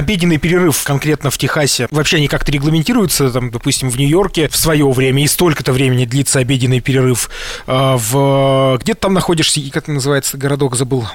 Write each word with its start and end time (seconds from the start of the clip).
обеденный 0.00 0.38
перерыв 0.38 0.82
конкретно 0.82 1.30
в 1.30 1.38
Техасе, 1.38 1.86
вообще 1.90 2.16
они 2.16 2.26
как-то 2.26 2.50
регламентируются, 2.50 3.30
там, 3.30 3.50
допустим, 3.50 3.90
в 3.90 3.96
Нью-Йорке 3.96 4.48
в 4.48 4.56
свое 4.56 4.90
время, 4.90 5.22
и 5.22 5.26
столько-то 5.26 5.72
времени 5.72 6.06
длится 6.06 6.40
обеденный 6.40 6.80
перерыв. 6.80 7.30
А, 7.66 7.96
в... 7.96 8.78
Где 8.82 8.94
ты 8.94 9.00
там 9.00 9.14
находишься, 9.14 9.60
и 9.60 9.70
как 9.70 9.88
называется 9.88 10.36
городок, 10.36 10.74
забыл? 10.74 11.06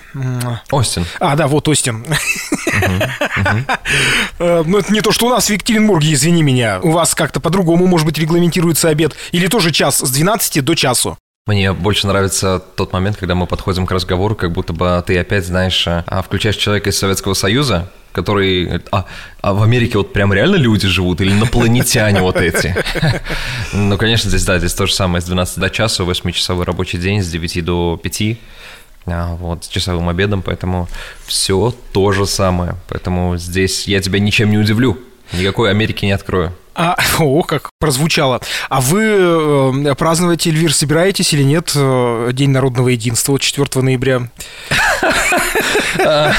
Остин. 0.72 1.06
А, 1.20 1.36
да, 1.36 1.48
вот 1.48 1.68
Остин. 1.68 2.06
Ну, 4.40 4.78
это 4.78 4.94
не 4.94 5.02
то, 5.02 5.12
что 5.12 5.28
у 5.28 5.30
нас 5.30 5.48
в 5.48 5.50
Екатеринбурге, 5.50 6.14
извини 6.14 6.44
меня. 6.44 6.80
У 6.82 6.92
вас 6.92 7.16
как-то 7.16 7.40
по-другому, 7.40 7.88
может 7.88 8.06
быть, 8.06 8.18
регламентируется 8.18 8.90
обед. 8.90 9.16
Или 9.32 9.48
тоже 9.48 9.72
час 9.72 10.00
с 10.00 10.10
12 10.12 10.64
до 10.64 10.76
часу. 10.76 11.18
Мне 11.48 11.74
больше 11.74 12.08
нравится 12.08 12.60
тот 12.76 12.92
момент, 12.92 13.18
когда 13.18 13.36
мы 13.36 13.46
подходим 13.46 13.86
к 13.86 13.92
разговору, 13.92 14.34
как 14.34 14.52
будто 14.52 14.74
бы 14.74 15.04
ты 15.06 15.16
опять 15.20 15.46
знаешь, 15.46 15.86
а, 15.88 16.24
включаешь 16.24 16.56
человека 16.56 16.90
из 16.90 16.98
Советского 16.98 17.36
Союза, 17.36 17.92
который... 18.14 18.82
А, 18.92 19.06
а 19.42 19.54
в 19.54 19.62
Америке 19.62 20.00
вот 20.00 20.12
прям 20.12 20.34
реально 20.34 20.56
люди 20.56 20.88
живут 20.88 21.22
или 21.22 21.32
инопланетяне 21.32 22.22
вот 22.22 22.38
эти? 22.38 22.76
Ну, 23.74 23.96
конечно, 23.96 24.28
здесь, 24.28 24.44
да, 24.44 24.58
здесь 24.58 24.74
то 24.74 24.88
же 24.88 24.96
самое, 24.96 25.22
с 25.22 25.26
12 25.26 25.60
до 25.60 25.70
часа, 25.70 26.04
8-часовой 26.04 26.66
рабочий 26.66 26.98
день, 26.98 27.22
с 27.22 27.30
9 27.30 27.64
до 27.64 28.00
5 28.02 28.38
а, 29.06 29.36
вот, 29.36 29.66
с 29.66 29.68
часовым 29.68 30.10
обедом, 30.10 30.42
поэтому 30.42 30.88
все 31.28 31.76
то 31.94 32.12
же 32.12 32.26
самое. 32.26 32.74
Поэтому 32.88 33.38
здесь 33.38 33.88
я 33.88 34.02
тебя 34.02 34.18
ничем 34.18 34.50
не 34.50 34.58
удивлю, 34.58 34.98
никакой 35.32 35.70
Америки 35.70 36.06
не 36.06 36.12
открою. 36.12 36.56
А, 36.76 36.98
о, 37.20 37.44
как 37.44 37.70
прозвучало. 37.80 38.42
А 38.70 38.82
вы 38.82 39.02
э, 39.04 39.96
празднуете, 39.96 40.50
Эльвир, 40.50 40.74
собираетесь 40.74 41.34
или 41.34 41.44
нет 41.44 41.72
э, 41.76 42.30
День 42.34 42.50
народного 42.52 42.90
единства 42.90 43.32
вот 43.32 43.42
4 43.42 43.68
ноября? 43.82 44.28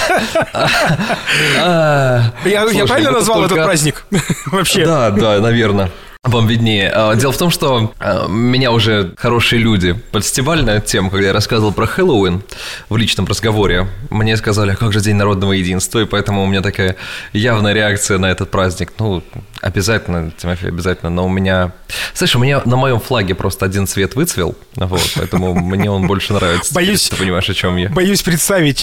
Я 2.75 2.87
правильно 2.87 3.11
назвал 3.13 3.45
этот 3.45 3.65
праздник? 3.65 4.05
Вообще. 4.47 4.85
Да, 4.85 5.11
да, 5.11 5.41
наверное. 5.41 5.91
Вам 6.27 6.47
виднее. 6.49 6.91
А, 6.93 7.15
дело 7.15 7.33
в 7.33 7.39
том, 7.39 7.51
что 7.51 7.93
а, 8.01 8.27
меня 8.27 8.73
уже 8.73 9.15
хорошие 9.17 9.61
люди 9.61 9.93
подстебали 9.93 10.63
на 10.63 10.71
эту 10.71 10.87
тему, 10.87 11.11
когда 11.11 11.29
я 11.29 11.33
рассказывал 11.33 11.73
про 11.73 11.87
Хэллоуин 11.87 12.43
в 12.89 12.97
личном 12.97 13.27
разговоре. 13.27 13.89
Мне 14.11 14.37
сказали, 14.37 14.73
а 14.73 14.77
как 14.77 14.93
же 14.93 15.01
День 15.01 15.15
народного 15.17 15.53
единства, 15.53 16.01
и 16.01 16.05
поэтому 16.05 16.43
у 16.43 16.47
меня 16.47 16.63
такая 16.63 16.97
явная 17.33 17.73
реакция 17.73 18.19
на 18.19 18.27
этот 18.27 18.51
праздник. 18.51 18.93
Ну, 18.99 19.23
обязательно, 19.61 20.33
Тимофей, 20.37 20.69
обязательно, 20.69 21.11
но 21.11 21.27
у 21.27 21.29
меня... 21.29 21.73
Слышь, 22.13 22.35
у 22.35 22.41
меня 22.41 22.61
на 22.65 22.77
моем 22.77 22.99
флаге 22.99 23.35
просто 23.35 23.65
один 23.65 23.87
цвет 23.87 24.17
выцвел, 24.17 24.57
вот, 24.75 25.13
поэтому 25.15 25.55
мне 25.55 25.91
он 25.91 26.07
больше 26.07 26.33
нравится. 26.33 26.75
Боюсь... 26.75 27.09
Ты 27.09 27.17
понимаешь, 27.17 27.49
о 27.49 27.55
чем 27.55 27.77
я. 27.77 27.89
Боюсь 27.89 28.23
представить, 28.23 28.81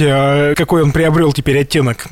какой 0.58 0.84
он 0.84 0.94
приобрел 0.94 1.34
теперь 1.34 1.60
оттенок. 1.60 2.06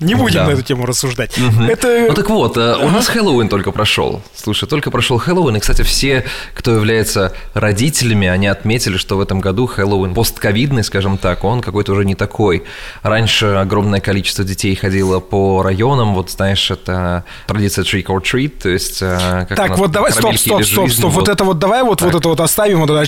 Не 0.00 0.14
будем 0.14 0.44
на 0.44 0.50
эту 0.50 0.62
тему 0.62 0.84
рассуждать. 0.84 1.38
Это... 1.66 2.06
Ну 2.08 2.14
так 2.14 2.28
вот, 2.28 2.58
у 2.58 2.88
нас 2.88 3.08
Хэллоуин 3.08 3.48
только 3.48 3.72
прошел. 3.72 4.22
Слушай, 4.34 4.65
что 4.66 4.70
только 4.70 4.90
прошел 4.90 5.18
Хэллоуин, 5.18 5.56
и, 5.56 5.60
кстати, 5.60 5.82
все, 5.82 6.24
кто 6.52 6.72
является 6.72 7.32
родителями, 7.54 8.26
они 8.26 8.48
отметили, 8.48 8.96
что 8.96 9.16
в 9.16 9.20
этом 9.20 9.40
году 9.40 9.66
Хэллоуин 9.66 10.12
постковидный, 10.12 10.82
скажем 10.82 11.18
так, 11.18 11.44
он 11.44 11.60
какой-то 11.60 11.92
уже 11.92 12.04
не 12.04 12.16
такой. 12.16 12.64
Раньше 13.02 13.46
огромное 13.46 14.00
количество 14.00 14.44
детей 14.44 14.74
ходило 14.74 15.20
по 15.20 15.62
районам, 15.62 16.14
вот 16.14 16.30
знаешь, 16.30 16.68
это 16.70 17.24
традиция 17.46 17.84
trick 17.84 18.06
or 18.06 18.20
treat, 18.20 18.60
то 18.60 18.68
есть 18.68 19.00
э, 19.02 19.46
как 19.48 19.56
Так, 19.56 19.78
вот 19.78 19.92
давай, 19.92 20.10
стоп, 20.10 20.36
стоп, 20.36 20.64
стоп, 20.64 20.90
стоп, 20.90 21.12
вот, 21.12 21.20
вот 21.20 21.28
это 21.28 21.44
вот 21.44 21.58
давай 21.60 21.84
вот, 21.84 22.02
вот 22.02 22.14
это 22.14 22.28
вот 22.28 22.40
оставим, 22.40 22.80
вот 22.80 22.90
это 22.90 23.06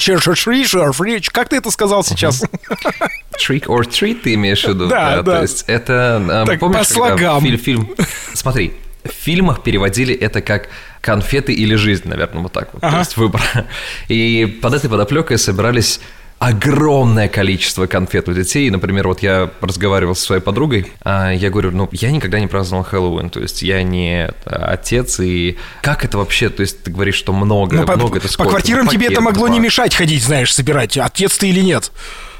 как 1.29 1.49
ты 1.49 1.57
это 1.57 1.71
сказал 1.73 2.05
сейчас? 2.05 2.45
Trick 3.39 3.65
or 3.67 3.81
treat 3.81 4.21
ты 4.23 4.35
имеешь 4.35 4.65
в 4.65 4.69
виду? 4.69 4.87
Да, 4.87 5.23
да. 5.23 5.37
То 5.37 5.43
есть 5.43 5.65
это, 5.67 6.23
э, 6.29 6.45
так, 6.47 6.61
помнишь, 6.61 6.79
по 6.79 6.85
слогам. 6.85 7.43
Фильм, 7.43 7.59
фильм, 7.59 7.89
смотри, 8.35 8.75
в 9.05 9.13
фильмах 9.13 9.63
переводили 9.63 10.15
это 10.15 10.41
как 10.41 10.69
конфеты 11.09 11.55
или 11.55 11.75
жизнь, 11.75 12.07
наверное, 12.07 12.43
вот 12.43 12.53
так 12.53 12.69
вот. 12.75 12.85
Ага. 12.85 12.97
То 12.97 12.99
есть 12.99 13.17
выбор. 13.17 13.41
И 14.09 14.59
под 14.61 14.75
этой 14.75 14.91
подоплекой 14.91 15.39
собирались 15.39 16.01
огромное 16.39 17.29
количество 17.29 17.87
конфет 17.87 18.29
у 18.29 18.35
детей. 18.35 18.69
Например, 18.69 19.09
вот 19.09 19.23
я 19.23 19.51
разговаривал 19.63 20.15
со 20.15 20.23
своей 20.23 20.43
подругой, 20.43 20.93
а 21.03 21.31
я 21.33 21.49
говорю, 21.49 21.71
ну, 21.71 21.89
я 21.93 22.13
никогда 22.13 22.39
не 22.39 22.47
праздновал 22.47 22.85
Хэллоуин, 22.85 23.31
то 23.31 23.41
есть 23.41 23.63
я 23.63 23.83
не 23.83 24.31
отец, 24.45 25.19
и 25.21 25.57
как 25.81 26.05
это 26.05 26.19
вообще, 26.19 26.51
то 26.51 26.61
есть 26.61 26.83
ты 26.83 26.91
говоришь, 26.91 27.15
что 27.15 27.33
много, 27.33 27.77
ну, 27.77 27.83
много 27.85 28.13
по, 28.13 28.17
это 28.19 28.29
сколько? 28.29 28.51
По 28.51 28.51
квартирам 28.51 28.85
ну, 28.85 28.93
тебе 28.93 29.07
это 29.07 29.23
могло 29.23 29.47
два. 29.47 29.55
не 29.55 29.61
мешать 29.61 29.95
ходить, 29.95 30.23
знаешь, 30.23 30.55
собирать, 30.55 30.99
отец 30.99 31.39
ты 31.39 31.49
или 31.49 31.61
нет. 31.61 31.91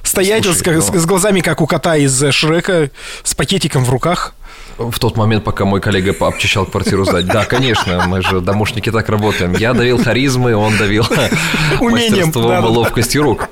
Стоять 0.03 0.45
Слушай, 0.45 0.75
вот, 0.75 0.85
с, 0.85 0.93
но... 0.93 1.01
с 1.01 1.07
глазами, 1.07 1.41
как 1.41 1.63
у 1.63 1.67
кота 1.67 1.97
из 1.97 2.23
Шрека, 2.33 2.91
с 3.23 3.35
пакетиком 3.35 3.85
в 3.85 3.91
руках 3.91 4.35
в 4.79 4.99
тот 4.99 5.17
момент, 5.17 5.45
пока 5.45 5.65
мой 5.65 5.81
коллега 5.81 6.15
обчищал 6.27 6.65
квартиру 6.65 7.05
сдать. 7.05 7.27
Да, 7.27 7.45
конечно, 7.45 8.07
мы 8.07 8.23
же 8.23 8.41
домушники 8.41 8.91
так 8.91 9.09
работаем. 9.09 9.53
Я 9.55 9.75
давил 9.75 10.03
харизмы, 10.03 10.55
он 10.55 10.77
давил 10.79 11.05
мастерством 11.81 12.49
да, 12.49 12.61
ловкостью 12.61 13.23
рук. 13.23 13.49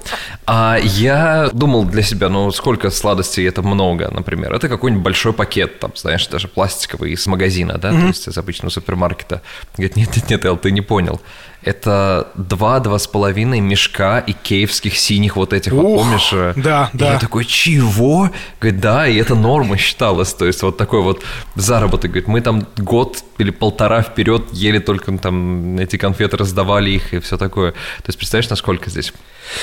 А 0.47 0.79
я 0.81 1.51
думал 1.53 1.85
для 1.85 2.03
себя, 2.03 2.29
ну 2.29 2.53
сколько 2.53 2.91
сладостей 2.91 3.47
это 3.49 3.63
много, 3.63 4.09
например. 4.11 4.55
Это 4.55 4.69
какой-нибудь 4.69 5.05
большой 5.05 5.33
пакет, 5.33 5.81
там, 5.81 5.93
знаешь, 5.97 6.27
даже 6.29 6.47
пластиковый 6.49 7.13
из 7.13 7.27
магазина, 7.27 7.79
да, 7.79 7.91
то 7.91 8.07
есть 8.07 8.29
из 8.29 8.39
обычного 8.39 8.71
супермаркета. 8.71 9.43
Говорит, 9.77 9.97
нет, 9.97 10.17
нет, 10.17 10.31
нет, 10.31 10.45
Эл, 10.45 10.57
ты 10.57 10.71
не 10.71 10.81
понял 10.81 11.21
это 11.67 12.29
два-два 12.37 12.97
с 12.97 13.09
половиной 13.09 13.59
мешка 13.59 14.23
икеевских 14.25 14.97
синих 14.97 15.35
вот 15.35 15.53
этих, 15.53 15.73
Ух, 15.73 15.83
вот 15.83 15.97
помнишь? 15.99 16.31
Э? 16.33 16.53
Да, 16.55 16.91
и 16.95 16.97
да. 16.97 17.15
Я 17.15 17.19
такой, 17.19 17.45
чего? 17.45 18.31
Говорит, 18.61 18.81
да, 18.81 19.09
и 19.09 19.17
это 19.17 19.35
норма 19.35 19.77
считалась, 19.77 20.33
то 20.33 20.47
есть 20.47 20.63
вот 20.63 20.77
такой 20.77 21.03
вот 21.03 21.25
заработок. 21.57 22.13
Говорит, 22.13 22.29
мы 22.29 22.41
там 22.41 22.67
год 22.77 23.25
или 23.39 23.51
полтора 23.51 24.03
вперед 24.03 24.45
ели 24.53 24.79
только 24.79 25.19
там 25.19 25.77
эти 25.79 25.97
конфеты, 25.97 26.37
раздавали 26.37 26.91
их 26.91 27.13
и 27.13 27.19
все 27.19 27.37
такое. 27.37 27.73
То 27.73 28.07
есть 28.07 28.19
представляешь, 28.19 28.49
насколько 28.49 28.89
здесь? 28.89 29.13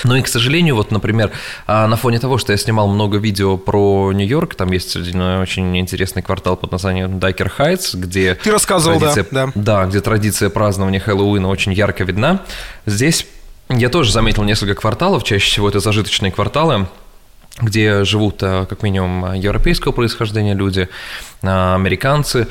Ну 0.04 0.16
и, 0.16 0.22
к 0.22 0.28
сожалению, 0.28 0.76
вот, 0.76 0.92
например, 0.92 1.32
а, 1.68 1.88
на 1.88 1.96
фоне 1.96 2.20
того, 2.20 2.38
что 2.38 2.52
я 2.52 2.58
снимал 2.58 2.88
много 2.88 3.18
видео 3.18 3.58
про 3.58 4.12
Нью-Йорк, 4.14 4.56
там 4.56 4.72
есть 4.72 4.96
один 4.96 5.22
очень 5.22 5.78
интересный 5.78 6.22
квартал 6.22 6.58
под 6.58 6.72
названием 6.72 7.20
Дайкер 7.20 7.50
Хайтс, 7.50 7.96
где... 7.96 8.36
Ты 8.36 8.52
рассказывал, 8.52 9.00
традиция, 9.00 9.26
да, 9.32 9.46
да. 9.48 9.52
Да, 9.56 9.86
где 9.86 10.02
традиция 10.02 10.50
празднования 10.50 11.00
Хэллоуина 11.00 11.48
очень 11.48 11.74
ярко 11.74 12.04
видна. 12.04 12.42
Здесь 12.86 13.26
я 13.70 13.90
тоже 13.90 14.12
заметил 14.12 14.44
несколько 14.44 14.76
кварталов, 14.76 15.24
чаще 15.24 15.46
всего 15.46 15.70
это 15.70 15.80
зажиточные 15.80 16.32
кварталы, 16.32 16.88
где 17.62 18.04
живут 18.04 18.40
а, 18.42 18.66
как 18.66 18.84
минимум 18.84 19.34
европейского 19.34 19.92
происхождения 19.92 20.54
люди, 20.54 20.90
а, 21.42 21.76
американцы. 21.76 22.48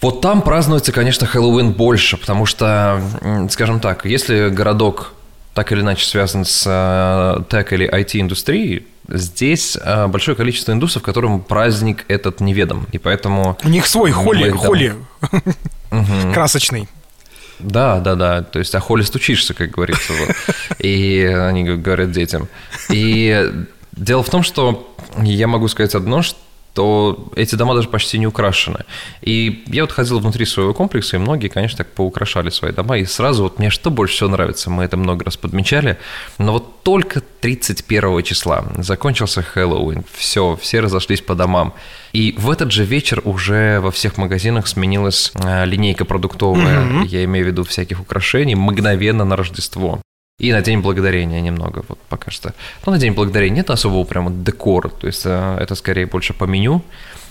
Вот 0.00 0.22
там 0.22 0.40
празднуется, 0.40 0.92
конечно, 0.92 1.26
Хэллоуин 1.26 1.72
больше, 1.72 2.16
потому 2.16 2.46
что, 2.46 3.02
скажем 3.50 3.80
так, 3.80 4.06
если 4.06 4.48
городок 4.48 5.12
так 5.54 5.72
или 5.72 5.80
иначе 5.80 6.04
связан 6.06 6.44
с 6.44 6.64
э, 6.66 7.42
тег 7.48 7.72
или 7.72 7.88
IT-индустрией, 7.90 8.86
здесь 9.08 9.76
э, 9.80 10.06
большое 10.06 10.36
количество 10.36 10.72
индусов, 10.72 11.02
которым 11.02 11.40
праздник 11.40 12.04
этот 12.08 12.40
неведом. 12.40 12.86
И 12.92 12.98
поэтому... 12.98 13.58
У 13.64 13.68
них 13.68 13.86
свой 13.86 14.12
холли, 14.12 14.50
холли 14.50 14.94
красочный. 16.32 16.88
Да, 17.58 18.00
да, 18.00 18.14
да. 18.14 18.42
То 18.42 18.58
есть, 18.58 18.74
а 18.74 18.80
холли 18.80 19.02
стучишься, 19.02 19.54
как 19.54 19.70
говорится. 19.70 20.12
Вот. 20.12 20.36
И 20.78 21.24
они 21.24 21.64
говорят 21.64 22.12
детям. 22.12 22.48
И 22.88 23.52
дело 23.92 24.22
в 24.22 24.30
том, 24.30 24.42
что 24.42 24.94
я 25.18 25.46
могу 25.46 25.68
сказать 25.68 25.94
одно, 25.94 26.22
что 26.22 26.38
то 26.80 27.28
эти 27.36 27.56
дома 27.56 27.74
даже 27.74 27.88
почти 27.88 28.18
не 28.18 28.26
украшены. 28.26 28.86
И 29.20 29.64
я 29.66 29.82
вот 29.82 29.92
ходил 29.92 30.18
внутри 30.18 30.46
своего 30.46 30.72
комплекса, 30.72 31.16
и 31.16 31.18
многие, 31.18 31.48
конечно, 31.48 31.76
так 31.76 31.88
поукрашали 31.88 32.48
свои 32.48 32.72
дома. 32.72 32.96
И 32.96 33.04
сразу 33.04 33.42
вот 33.42 33.58
мне 33.58 33.68
что 33.68 33.90
больше 33.90 34.14
всего 34.14 34.30
нравится, 34.30 34.70
мы 34.70 34.84
это 34.84 34.96
много 34.96 35.26
раз 35.26 35.36
подмечали, 35.36 35.98
но 36.38 36.52
вот 36.52 36.82
только 36.82 37.20
31 37.20 38.22
числа 38.22 38.64
закончился 38.78 39.42
Хэллоуин, 39.42 40.04
все, 40.14 40.56
все 40.58 40.80
разошлись 40.80 41.20
по 41.20 41.34
домам. 41.34 41.74
И 42.14 42.34
в 42.38 42.50
этот 42.50 42.72
же 42.72 42.84
вечер 42.84 43.20
уже 43.24 43.80
во 43.80 43.90
всех 43.90 44.16
магазинах 44.16 44.66
сменилась 44.66 45.32
э, 45.34 45.66
линейка 45.66 46.06
продуктовая, 46.06 46.78
mm-hmm. 46.78 47.06
я 47.08 47.24
имею 47.24 47.44
в 47.44 47.48
виду 47.48 47.62
всяких 47.64 48.00
украшений, 48.00 48.54
мгновенно 48.54 49.26
на 49.26 49.36
Рождество. 49.36 50.00
И 50.40 50.52
на 50.52 50.62
День 50.62 50.80
Благодарения 50.80 51.40
немного, 51.42 51.84
вот 51.86 51.98
пока 52.08 52.30
что. 52.30 52.54
Но 52.86 52.92
на 52.92 52.98
День 52.98 53.12
Благодарения 53.12 53.56
нет 53.56 53.70
особого 53.70 54.04
прямо 54.04 54.30
декора, 54.30 54.88
то 54.88 55.06
есть 55.06 55.22
э, 55.26 55.58
это 55.60 55.74
скорее 55.74 56.06
больше 56.06 56.32
по 56.32 56.44
меню. 56.44 56.82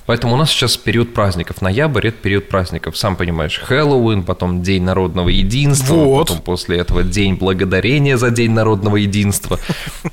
Поэтому 0.05 0.33
у 0.33 0.37
нас 0.37 0.49
сейчас 0.49 0.77
период 0.77 1.13
праздников. 1.13 1.61
Ноябрь– 1.61 2.07
это 2.09 2.17
период 2.17 2.49
праздников. 2.49 2.97
Сам 2.97 3.15
понимаешь, 3.15 3.59
Хэллоуин, 3.59 4.23
потом 4.23 4.63
День 4.63 4.83
народного 4.83 5.29
единства, 5.29 5.93
вот. 5.93 6.27
потом 6.27 6.41
после 6.43 6.77
этого 6.77 7.03
День 7.03 7.35
Благодарения 7.35 8.17
за 8.17 8.31
День 8.31 8.51
народного 8.51 8.97
единства. 8.97 9.59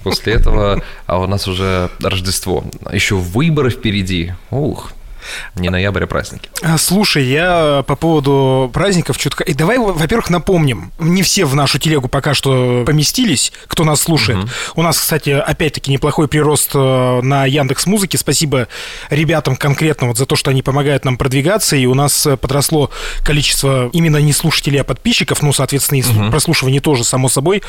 После 0.02 0.34
этого 0.34 0.82
а 1.06 1.18
у 1.18 1.26
нас 1.26 1.48
уже 1.48 1.90
Рождество. 2.00 2.64
Еще 2.92 3.14
выборы 3.14 3.70
впереди. 3.70 4.32
Ух, 4.50 4.92
Не 5.54 5.70
ноябрь, 5.70 6.04
а 6.04 6.06
праздники. 6.06 6.48
А, 6.62 6.78
Слушай, 6.78 7.24
я 7.24 7.84
по 7.86 7.96
поводу 7.96 8.70
праздников 8.72 9.18
чутка... 9.18 9.44
И 9.44 9.54
давай, 9.54 9.78
во-первых, 9.78 10.30
напомним. 10.30 10.92
Не 10.98 11.22
все 11.22 11.44
в 11.44 11.54
нашу 11.54 11.78
телегу 11.78 12.08
пока 12.08 12.34
что 12.34 12.84
поместились, 12.86 13.52
кто 13.66 13.84
нас 13.84 14.00
слушает. 14.00 14.48
У 14.74 14.82
нас, 14.82 14.98
кстати, 14.98 15.30
опять-таки 15.30 15.90
неплохой 15.90 16.28
прирост 16.28 16.70
э, 16.74 17.20
на 17.22 17.46
Яндекс 17.46 17.86
Музыке. 17.86 18.18
Спасибо 18.18 18.68
ребятам 19.10 19.56
конкретно 19.56 20.08
вот 20.08 20.18
за 20.18 20.26
то, 20.26 20.36
что 20.36 20.50
они 20.50 20.62
помогают 20.62 21.04
нам 21.04 21.16
продвигаться. 21.16 21.76
И 21.76 21.86
у 21.86 21.94
нас 21.94 22.26
э, 22.26 22.36
подросло 22.36 22.90
количество 23.24 23.90
именно 23.92 24.18
не 24.18 24.32
слушателей, 24.32 24.80
а 24.80 24.84
подписчиков. 24.84 25.42
Ну, 25.42 25.52
соответственно, 25.52 25.98
и 25.98 26.30
прослушиваний 26.30 26.80
тоже, 26.80 27.04
само 27.04 27.28
собой. 27.28 27.62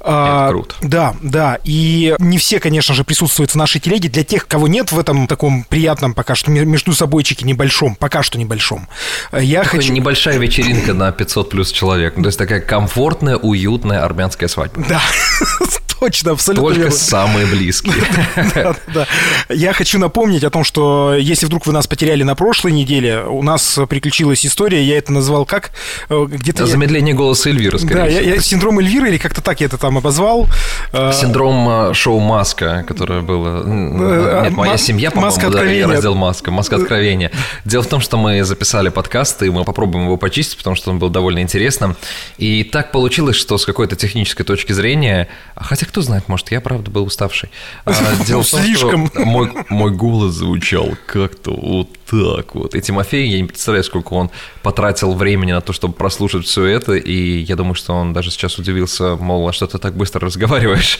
А, 0.00 0.48
круто. 0.50 0.74
Да, 0.82 1.14
да. 1.22 1.58
И 1.64 2.14
не 2.18 2.38
все, 2.38 2.60
конечно 2.60 2.94
же, 2.94 3.04
присутствуют 3.04 3.50
в 3.52 3.54
нашей 3.56 3.80
телеге. 3.80 4.08
Для 4.08 4.24
тех, 4.24 4.46
кого 4.46 4.68
нет 4.68 4.92
в 4.92 4.98
этом 4.98 5.26
таком 5.26 5.64
приятном 5.64 6.14
пока 6.14 6.34
что 6.34 6.50
ме- 6.50 6.64
между 6.64 6.92
собойчике 7.00 7.46
небольшом, 7.46 7.94
пока 7.96 8.22
что 8.22 8.38
небольшом, 8.38 8.86
э, 9.32 9.42
я 9.42 9.62
Такая 9.62 9.80
хочу... 9.80 9.92
небольшая 9.92 10.36
вечеринка 10.38 10.92
на 10.94 11.10
500 11.12 11.48
плюс 11.50 11.72
человек. 11.72 12.14
То 12.14 12.26
есть 12.26 12.38
такая 12.38 12.60
комфортная, 12.60 13.36
уютная 13.36 14.04
армянская 14.04 14.48
свадьба. 14.48 14.84
Да, 14.88 15.00
точно, 16.00 16.32
абсолютно 16.32 16.62
Только 16.68 16.80
верно. 16.82 16.96
самые 16.96 17.46
близкие. 17.46 17.94
Да, 18.54 18.74
да. 18.94 19.06
Я 19.48 19.72
хочу 19.72 19.98
напомнить 19.98 20.44
о 20.44 20.50
том, 20.50 20.64
что 20.64 21.14
если 21.18 21.46
вдруг 21.46 21.66
вы 21.66 21.72
нас 21.72 21.86
потеряли 21.86 22.22
на 22.22 22.34
прошлой 22.34 22.72
неделе, 22.72 23.22
у 23.22 23.42
нас 23.42 23.78
приключилась 23.88 24.44
история, 24.46 24.82
я 24.82 24.98
это 24.98 25.12
назвал 25.12 25.44
как? 25.46 25.70
Э, 26.08 26.26
Где-то... 26.28 26.64
я- 26.64 26.68
Замедление 26.68 27.14
голоса 27.14 27.48
Эльвиры, 27.50 27.78
Да, 27.78 27.86
скорее 27.86 28.12
я, 28.14 28.20
всего. 28.20 28.34
я- 28.34 28.40
синдром 28.40 28.78
Эльвиры, 28.78 29.08
или 29.08 29.18
как-то 29.18 29.40
так 29.40 29.60
я 29.60 29.66
это 29.66 29.78
там 29.78 29.96
обозвал. 29.98 30.46
Э, 30.92 31.12
Синдром 31.12 31.94
шоу 31.94 32.18
«Маска», 32.20 32.84
которое 32.86 33.20
было... 33.22 33.64
Нет, 33.64 34.52
«Моя 34.52 34.76
семья», 34.76 35.10
«Маска 35.14 35.40
по-моему, 35.42 35.52
да, 35.52 35.58
откровения». 35.60 35.86
раздел 35.86 36.14
«Маска», 36.14 36.50
«Маска 36.50 36.76
откровения». 36.90 37.30
Дело 37.64 37.82
в 37.82 37.86
том, 37.86 38.00
что 38.00 38.16
мы 38.16 38.42
записали 38.44 38.88
подкаст, 38.88 39.42
и 39.42 39.50
мы 39.50 39.64
попробуем 39.64 40.06
его 40.06 40.16
почистить, 40.16 40.56
потому 40.58 40.76
что 40.76 40.90
он 40.90 40.98
был 40.98 41.08
довольно 41.08 41.40
интересным. 41.40 41.96
И 42.38 42.64
так 42.64 42.90
получилось, 42.92 43.36
что 43.36 43.58
с 43.58 43.64
какой-то 43.64 43.96
технической 43.96 44.44
точки 44.44 44.72
зрения... 44.72 45.28
а 45.54 45.64
Хотя, 45.64 45.86
кто 45.86 46.02
знает, 46.02 46.28
может, 46.28 46.50
я, 46.50 46.60
правда, 46.60 46.90
был 46.90 47.04
уставший. 47.04 47.50
А, 47.84 47.92
Дело 48.26 48.42
в 48.42 48.50
том, 48.50 48.60
Слишком. 48.60 49.08
что 49.08 49.24
мой, 49.24 49.52
мой 49.68 49.90
голос 49.92 50.34
звучал 50.34 50.90
как-то 51.06 51.52
вот 51.52 51.88
так 52.10 52.54
вот. 52.54 52.74
И 52.74 52.80
Тимофей, 52.80 53.28
я 53.28 53.40
не 53.40 53.46
представляю, 53.46 53.84
сколько 53.84 54.14
он 54.14 54.30
потратил 54.62 55.14
времени 55.14 55.52
на 55.52 55.60
то, 55.60 55.72
чтобы 55.72 55.94
прослушать 55.94 56.44
все 56.44 56.64
это, 56.64 56.94
и 56.94 57.38
я 57.38 57.54
думаю, 57.54 57.74
что 57.74 57.94
он 57.94 58.12
даже 58.12 58.30
сейчас 58.30 58.58
удивился, 58.58 59.16
мол, 59.16 59.48
а 59.48 59.52
что 59.52 59.66
ты 59.66 59.78
так 59.78 59.94
быстро 59.94 60.26
разговариваешь? 60.26 60.98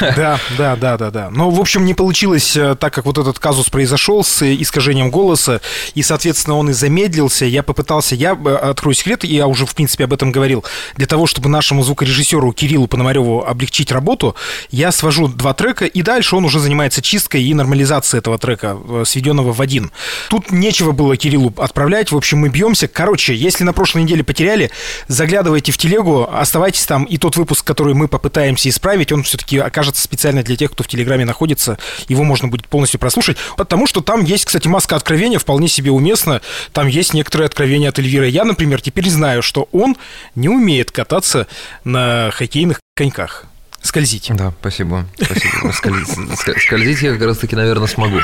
Да, 0.00 0.38
да, 0.58 0.76
да, 0.76 0.96
да, 0.96 1.10
да. 1.10 1.30
Но, 1.30 1.50
в 1.50 1.60
общем, 1.60 1.84
не 1.84 1.94
получилось, 1.94 2.56
э, 2.56 2.74
так 2.74 2.92
как 2.92 3.06
вот 3.06 3.18
этот 3.18 3.38
казус 3.38 3.68
произошел 3.70 4.24
с 4.24 4.42
э, 4.42 4.54
искажением 4.54 5.10
голоса, 5.10 5.60
и, 5.94 6.02
соответственно, 6.02 6.56
он 6.56 6.70
и 6.70 6.72
замедлился. 6.72 7.44
Я 7.44 7.62
попытался, 7.62 8.14
я 8.14 8.32
э, 8.32 8.54
открою 8.54 8.94
секрет, 8.94 9.24
я 9.24 9.46
уже, 9.46 9.66
в 9.66 9.74
принципе, 9.74 10.04
об 10.04 10.12
этом 10.12 10.32
говорил. 10.32 10.64
Для 10.96 11.06
того, 11.06 11.26
чтобы 11.26 11.48
нашему 11.48 11.82
звукорежиссеру 11.82 12.52
Кириллу 12.52 12.86
Пономареву 12.86 13.44
облегчить 13.46 13.92
работу, 13.92 14.34
я 14.70 14.92
свожу 14.92 15.28
два 15.28 15.54
трека, 15.54 15.86
и 15.86 16.02
дальше 16.02 16.36
он 16.36 16.44
уже 16.44 16.60
занимается 16.60 17.02
чисткой 17.02 17.42
и 17.44 17.54
нормализацией 17.54 18.18
этого 18.18 18.38
трека, 18.38 18.76
сведенного 19.04 19.52
в 19.52 19.60
один. 19.60 19.90
Тут 20.28 20.49
нечего 20.50 20.92
было 20.92 21.16
Кириллу 21.16 21.52
отправлять. 21.56 22.12
В 22.12 22.16
общем, 22.16 22.38
мы 22.38 22.48
бьемся. 22.48 22.88
Короче, 22.88 23.34
если 23.34 23.64
на 23.64 23.72
прошлой 23.72 24.02
неделе 24.02 24.24
потеряли, 24.24 24.70
заглядывайте 25.08 25.72
в 25.72 25.78
телегу, 25.78 26.28
оставайтесь 26.30 26.86
там, 26.86 27.04
и 27.04 27.16
тот 27.18 27.36
выпуск, 27.36 27.66
который 27.66 27.94
мы 27.94 28.08
попытаемся 28.08 28.68
исправить, 28.68 29.12
он 29.12 29.22
все-таки 29.22 29.58
окажется 29.58 30.02
специально 30.02 30.42
для 30.42 30.56
тех, 30.56 30.72
кто 30.72 30.84
в 30.84 30.88
Телеграме 30.88 31.24
находится. 31.24 31.78
Его 32.08 32.24
можно 32.24 32.48
будет 32.48 32.68
полностью 32.68 33.00
прослушать, 33.00 33.36
потому 33.56 33.86
что 33.86 34.00
там 34.00 34.24
есть, 34.24 34.44
кстати, 34.44 34.68
маска 34.68 34.96
откровения, 34.96 35.38
вполне 35.38 35.68
себе 35.68 35.90
уместно. 35.90 36.40
Там 36.72 36.86
есть 36.86 37.14
некоторые 37.14 37.46
откровения 37.46 37.88
от 37.88 37.98
Эльвира. 37.98 38.26
Я, 38.26 38.44
например, 38.44 38.80
теперь 38.80 39.08
знаю, 39.08 39.42
что 39.42 39.68
он 39.72 39.96
не 40.34 40.48
умеет 40.48 40.90
кататься 40.90 41.46
на 41.84 42.30
хоккейных 42.32 42.80
коньках. 42.94 43.49
Скользить. 43.82 44.30
Да, 44.34 44.52
спасибо. 44.60 45.06
спасибо. 45.20 45.72
Скользить, 45.72 46.38
скользить 46.62 47.02
я 47.02 47.12
как 47.14 47.22
раз 47.22 47.38
таки, 47.38 47.56
наверное, 47.56 47.88
смогу. 47.88 48.20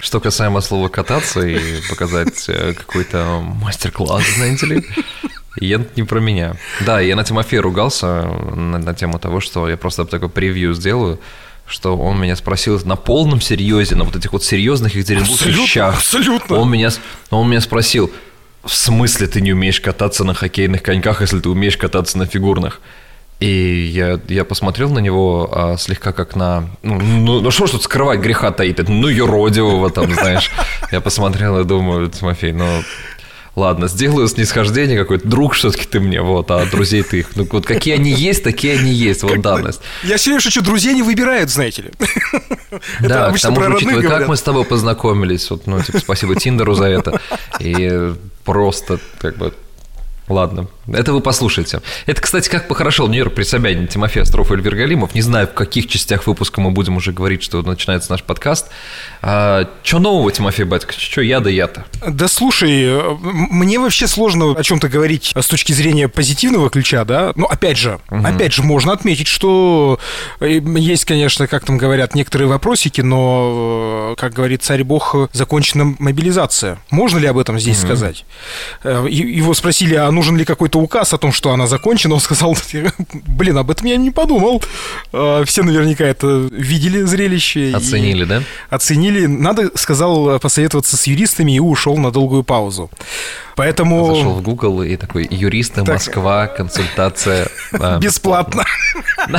Что 0.00 0.20
касаемо 0.20 0.60
слова 0.60 0.88
кататься 0.88 1.40
и 1.40 1.80
показать 1.88 2.44
э, 2.48 2.74
какой-то 2.74 3.40
мастер-класс, 3.40 4.22
знаете 4.36 4.66
ли, 4.66 4.86
я 5.60 5.80
не 5.96 6.02
про 6.02 6.20
меня. 6.20 6.56
Да, 6.80 7.00
я 7.00 7.16
на 7.16 7.24
Тимофея 7.24 7.62
ругался 7.62 8.22
на, 8.54 8.78
на 8.78 8.94
тему 8.94 9.18
того, 9.18 9.40
что 9.40 9.68
я 9.68 9.76
просто 9.76 10.04
такой 10.04 10.28
превью 10.28 10.74
сделаю, 10.74 11.20
что 11.66 11.96
он 11.96 12.20
меня 12.20 12.36
спросил 12.36 12.80
на 12.84 12.96
полном 12.96 13.40
серьезе, 13.40 13.96
на 13.96 14.04
вот 14.04 14.16
этих 14.16 14.32
вот 14.32 14.44
серьезных 14.44 14.94
екатеринбургских 14.94 15.46
Абсолютно, 15.46 15.66
щах. 15.66 15.94
абсолютно. 15.96 16.56
Он 16.56 16.70
меня, 16.70 16.90
он 17.30 17.48
меня 17.48 17.60
спросил, 17.60 18.12
в 18.64 18.74
смысле 18.74 19.26
ты 19.26 19.40
не 19.40 19.52
умеешь 19.52 19.80
кататься 19.80 20.24
на 20.24 20.34
хоккейных 20.34 20.82
коньках, 20.82 21.20
если 21.22 21.40
ты 21.40 21.48
умеешь 21.48 21.76
кататься 21.76 22.18
на 22.18 22.26
фигурных? 22.26 22.80
И 23.42 23.90
я, 23.92 24.20
я 24.28 24.44
посмотрел 24.44 24.90
на 24.90 25.00
него 25.00 25.50
а, 25.52 25.76
слегка 25.76 26.12
как 26.12 26.36
на... 26.36 26.70
Ну, 26.84 27.00
ну, 27.00 27.40
ну 27.40 27.50
что 27.50 27.66
ж 27.66 27.72
тут 27.72 27.82
скрывать 27.82 28.20
греха 28.20 28.52
таит? 28.52 28.78
Это, 28.78 28.92
ну, 28.92 29.08
юродивого 29.08 29.90
там, 29.90 30.14
знаешь. 30.14 30.52
Я 30.92 31.00
посмотрел 31.00 31.58
и 31.58 31.64
думаю, 31.64 32.08
Тимофей, 32.08 32.52
ну... 32.52 32.66
Ладно, 33.56 33.88
сделаю 33.88 34.28
снисхождение 34.28 34.96
какой-то, 34.96 35.28
друг 35.28 35.54
все-таки 35.54 35.86
ты 35.86 36.00
мне, 36.00 36.22
вот, 36.22 36.50
а 36.52 36.64
друзей 36.66 37.02
ты 37.02 37.18
их. 37.18 37.36
Ну, 37.36 37.46
вот 37.50 37.66
какие 37.66 37.94
они 37.94 38.10
есть, 38.10 38.44
такие 38.44 38.78
они 38.78 38.90
есть, 38.90 39.24
вот 39.24 39.42
данность. 39.42 39.80
Я 40.04 40.16
все 40.16 40.38
шучу, 40.40 40.62
друзей 40.62 40.94
не 40.94 41.02
выбирают, 41.02 41.50
знаете 41.50 41.82
ли. 41.82 41.90
Да, 43.00 43.30
к 43.30 43.40
тому 43.40 43.60
же, 43.60 43.74
учитывая, 43.74 44.08
как 44.08 44.28
мы 44.28 44.36
с 44.36 44.42
тобой 44.42 44.64
познакомились, 44.64 45.50
вот, 45.50 45.66
ну, 45.66 45.82
типа, 45.82 45.98
спасибо 45.98 46.36
Тиндеру 46.36 46.74
за 46.74 46.84
это. 46.84 47.20
И 47.58 48.14
просто, 48.44 49.00
как 49.18 49.36
бы, 49.36 49.52
Ладно, 50.32 50.66
это 50.90 51.12
вы 51.12 51.20
послушайте. 51.20 51.82
Это, 52.06 52.22
кстати, 52.22 52.48
как 52.48 52.66
похорошел 52.66 53.06
Нью-Йорк 53.06 53.34
при 53.34 53.42
Собянине 53.42 53.86
Тимофей 53.86 54.22
Остров 54.22 54.50
и 54.50 54.54
Эльвир 54.54 54.74
Галимов. 54.74 55.14
Не 55.14 55.20
знаю, 55.20 55.46
в 55.46 55.52
каких 55.52 55.88
частях 55.88 56.26
выпуска 56.26 56.62
мы 56.62 56.70
будем 56.70 56.96
уже 56.96 57.12
говорить, 57.12 57.42
что 57.42 57.60
начинается 57.60 58.10
наш 58.10 58.22
подкаст. 58.22 58.68
А, 59.20 59.68
что 59.82 59.98
нового, 59.98 60.32
Тимофей 60.32 60.64
Батькович? 60.64 61.10
Что 61.10 61.20
я 61.20 61.40
да 61.40 61.50
я-то? 61.50 61.84
Да 62.06 62.28
слушай, 62.28 62.98
мне 63.20 63.78
вообще 63.78 64.06
сложно 64.06 64.52
о 64.52 64.62
чем-то 64.62 64.88
говорить 64.88 65.34
с 65.36 65.46
точки 65.46 65.72
зрения 65.72 66.08
позитивного 66.08 66.70
ключа, 66.70 67.04
да. 67.04 67.32
Но 67.36 67.44
опять 67.44 67.76
же, 67.76 68.00
опять 68.08 68.54
же, 68.54 68.62
можно 68.62 68.92
отметить, 68.92 69.28
что 69.28 70.00
э, 70.40 70.60
есть, 70.76 71.04
конечно, 71.04 71.46
как 71.46 71.66
там 71.66 71.76
говорят, 71.76 72.14
некоторые 72.14 72.48
вопросики, 72.48 73.02
но, 73.02 74.12
э, 74.12 74.20
как 74.20 74.32
говорит 74.32 74.62
царь 74.62 74.82
бог, 74.82 75.14
закончена 75.34 75.94
мобилизация. 75.98 76.78
Можно 76.90 77.18
ли 77.18 77.26
об 77.26 77.36
этом 77.36 77.58
здесь 77.60 77.78
сказать? 77.78 78.24
Э, 78.82 79.06
Его 79.10 79.52
спросили, 79.52 79.94
а 79.94 80.10
нужен 80.22 80.36
ли 80.36 80.44
какой-то 80.44 80.78
указ 80.78 81.12
о 81.12 81.18
том, 81.18 81.32
что 81.32 81.50
она 81.50 81.66
закончена? 81.66 82.14
Он 82.14 82.20
сказал, 82.20 82.56
блин, 83.12 83.58
об 83.58 83.72
этом 83.72 83.88
я 83.88 83.96
не 83.96 84.12
подумал. 84.12 84.62
Э, 85.12 85.42
Все 85.44 85.64
наверняка 85.64 86.04
это 86.04 86.48
видели 86.52 87.02
зрелище. 87.02 87.72
Оценили, 87.74 88.24
да? 88.24 88.42
оценили. 88.70 89.26
Надо, 89.26 89.76
сказал, 89.76 90.38
посоветоваться 90.38 90.96
с 90.96 91.08
юристами 91.08 91.56
и 91.56 91.58
ушел 91.58 91.96
на 91.96 92.12
долгую 92.12 92.44
паузу. 92.44 92.88
Поэтому 93.56 94.14
Зашел 94.14 94.34
в 94.34 94.42
Google 94.42 94.82
и 94.82 94.96
такой, 94.96 95.26
юристы, 95.28 95.84
Москва, 95.84 96.46
консультация. 96.46 97.48
да. 97.72 97.98
бесплатно. 97.98 98.64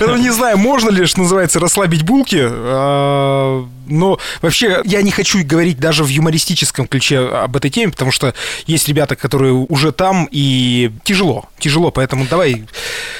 Ну, 0.00 0.16
Не 0.16 0.30
знаю, 0.30 0.58
можно 0.58 0.90
ли, 0.90 1.06
что 1.06 1.20
называется, 1.20 1.60
расслабить 1.60 2.02
булки, 2.02 2.40
а, 2.42 3.66
но 3.86 4.18
вообще 4.42 4.80
я 4.84 5.02
не 5.02 5.10
хочу 5.10 5.44
говорить 5.44 5.78
даже 5.78 6.04
в 6.04 6.08
юмористическом 6.08 6.86
ключе 6.86 7.28
об 7.46 7.56
этой 7.56 7.70
теме, 7.70 7.90
потому 7.90 8.10
что 8.10 8.34
есть 8.66 8.88
ребята, 8.88 9.16
которые 9.16 9.52
уже 9.52 9.92
там, 9.92 10.28
и 10.30 10.92
тяжело, 11.04 11.46
тяжело, 11.58 11.90
поэтому 11.90 12.26
давай... 12.28 12.66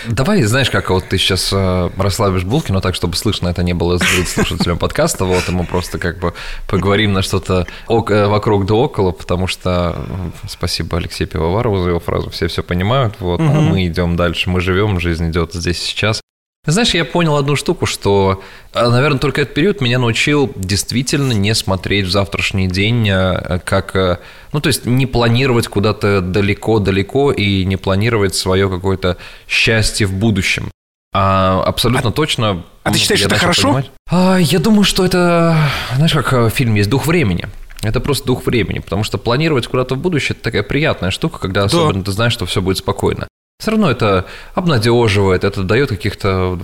Давай, 0.07 0.43
знаешь, 0.43 0.71
как 0.71 0.91
вот 0.91 1.09
ты 1.09 1.19
сейчас 1.19 1.51
э, 1.53 1.91
расслабишь 1.97 2.45
булки, 2.45 2.71
но 2.71 2.81
так, 2.81 2.95
чтобы 2.95 3.17
слышно 3.17 3.49
это 3.49 3.63
не 3.63 3.73
было 3.75 3.99
слушателям 3.99 4.79
подкаста, 4.79 5.25
вот, 5.25 5.49
и 5.49 5.53
мы 5.53 5.65
просто 5.65 5.99
как 5.99 6.19
бы 6.19 6.35
поговорим 6.69 7.13
на 7.13 7.23
что-то 7.23 7.67
э, 7.89 8.27
вокруг 8.27 8.67
да 8.67 8.75
около, 8.75 9.13
потому 9.13 9.47
что, 9.47 9.97
м, 10.09 10.33
спасибо 10.49 10.99
Алексею 10.99 11.29
Пивоварову 11.29 11.83
за 11.83 11.91
его 11.91 12.01
фразу, 12.01 12.31
все 12.31 12.49
все 12.49 12.63
понимают, 12.63 13.15
вот, 13.21 13.41
а 13.41 13.61
мы 13.61 13.87
идем 13.87 14.17
дальше, 14.17 14.51
мы 14.51 14.61
живем, 14.61 15.01
жизнь 15.01 15.31
идет 15.31 15.53
здесь 15.55 15.93
и 15.93 16.26
Знаешь, 16.67 16.95
я 16.95 17.05
понял 17.05 17.37
одну 17.37 17.55
штуку, 17.57 17.87
что, 17.87 18.43
наверное, 18.75 19.19
только 19.21 19.43
этот 19.43 19.55
период 19.55 19.81
меня 19.81 19.99
научил 19.99 20.53
действительно 20.57 21.33
не 21.33 21.55
смотреть 21.55 22.07
в 22.07 22.11
завтрашний 22.11 22.67
день 22.69 23.09
э, 23.09 23.61
как... 23.65 23.95
э, 23.95 24.19
Ну, 24.53 24.61
то 24.61 24.67
есть 24.69 24.85
не 24.85 25.07
планировать 25.07 25.69
куда-то 25.69 26.21
далеко-далеко 26.21 27.31
и 27.33 27.65
не 27.65 27.77
планировать 27.77 28.35
свое 28.35 28.69
какое-то 28.69 29.17
счастье 29.49 30.07
в 30.07 30.13
будущем. 30.15 30.71
А 31.15 31.63
абсолютно 31.65 32.11
точно... 32.13 32.65
а 32.83 32.93
ты 32.93 32.99
считаешь, 32.99 33.23
это 33.23 33.37
хорошо? 33.37 33.63
понимать- 33.69 33.91
А, 34.11 34.37
я 34.37 34.59
думаю, 34.59 34.85
что 34.85 35.05
это... 35.05 35.57
Знаешь, 35.95 36.13
как 36.13 36.33
э, 36.33 36.47
в 36.47 36.51
фильме 36.51 36.79
есть 36.79 36.91
«Дух 36.91 37.07
времени». 37.07 37.47
Это 37.83 38.01
просто 38.01 38.27
дух 38.27 38.45
времени, 38.47 38.81
потому 38.81 39.05
что 39.05 39.17
планировать 39.19 39.67
куда-то 39.69 39.95
в 39.95 39.99
будущее– 39.99 40.31
это 40.35 40.43
такая 40.43 40.63
приятная 40.65 41.11
штука, 41.11 41.39
когда 41.39 41.63
особенно 41.65 42.03
ты 42.03 42.11
знаешь, 42.11 42.33
что 42.33 42.45
все 42.47 42.61
будет 42.61 42.79
спокойно. 42.79 43.29
Все 43.59 43.71
равно 43.71 43.91
это 43.91 44.27
обнадеживает, 44.55 45.43
это 45.43 45.63
дает 45.63 45.89
каких-то 45.89 46.59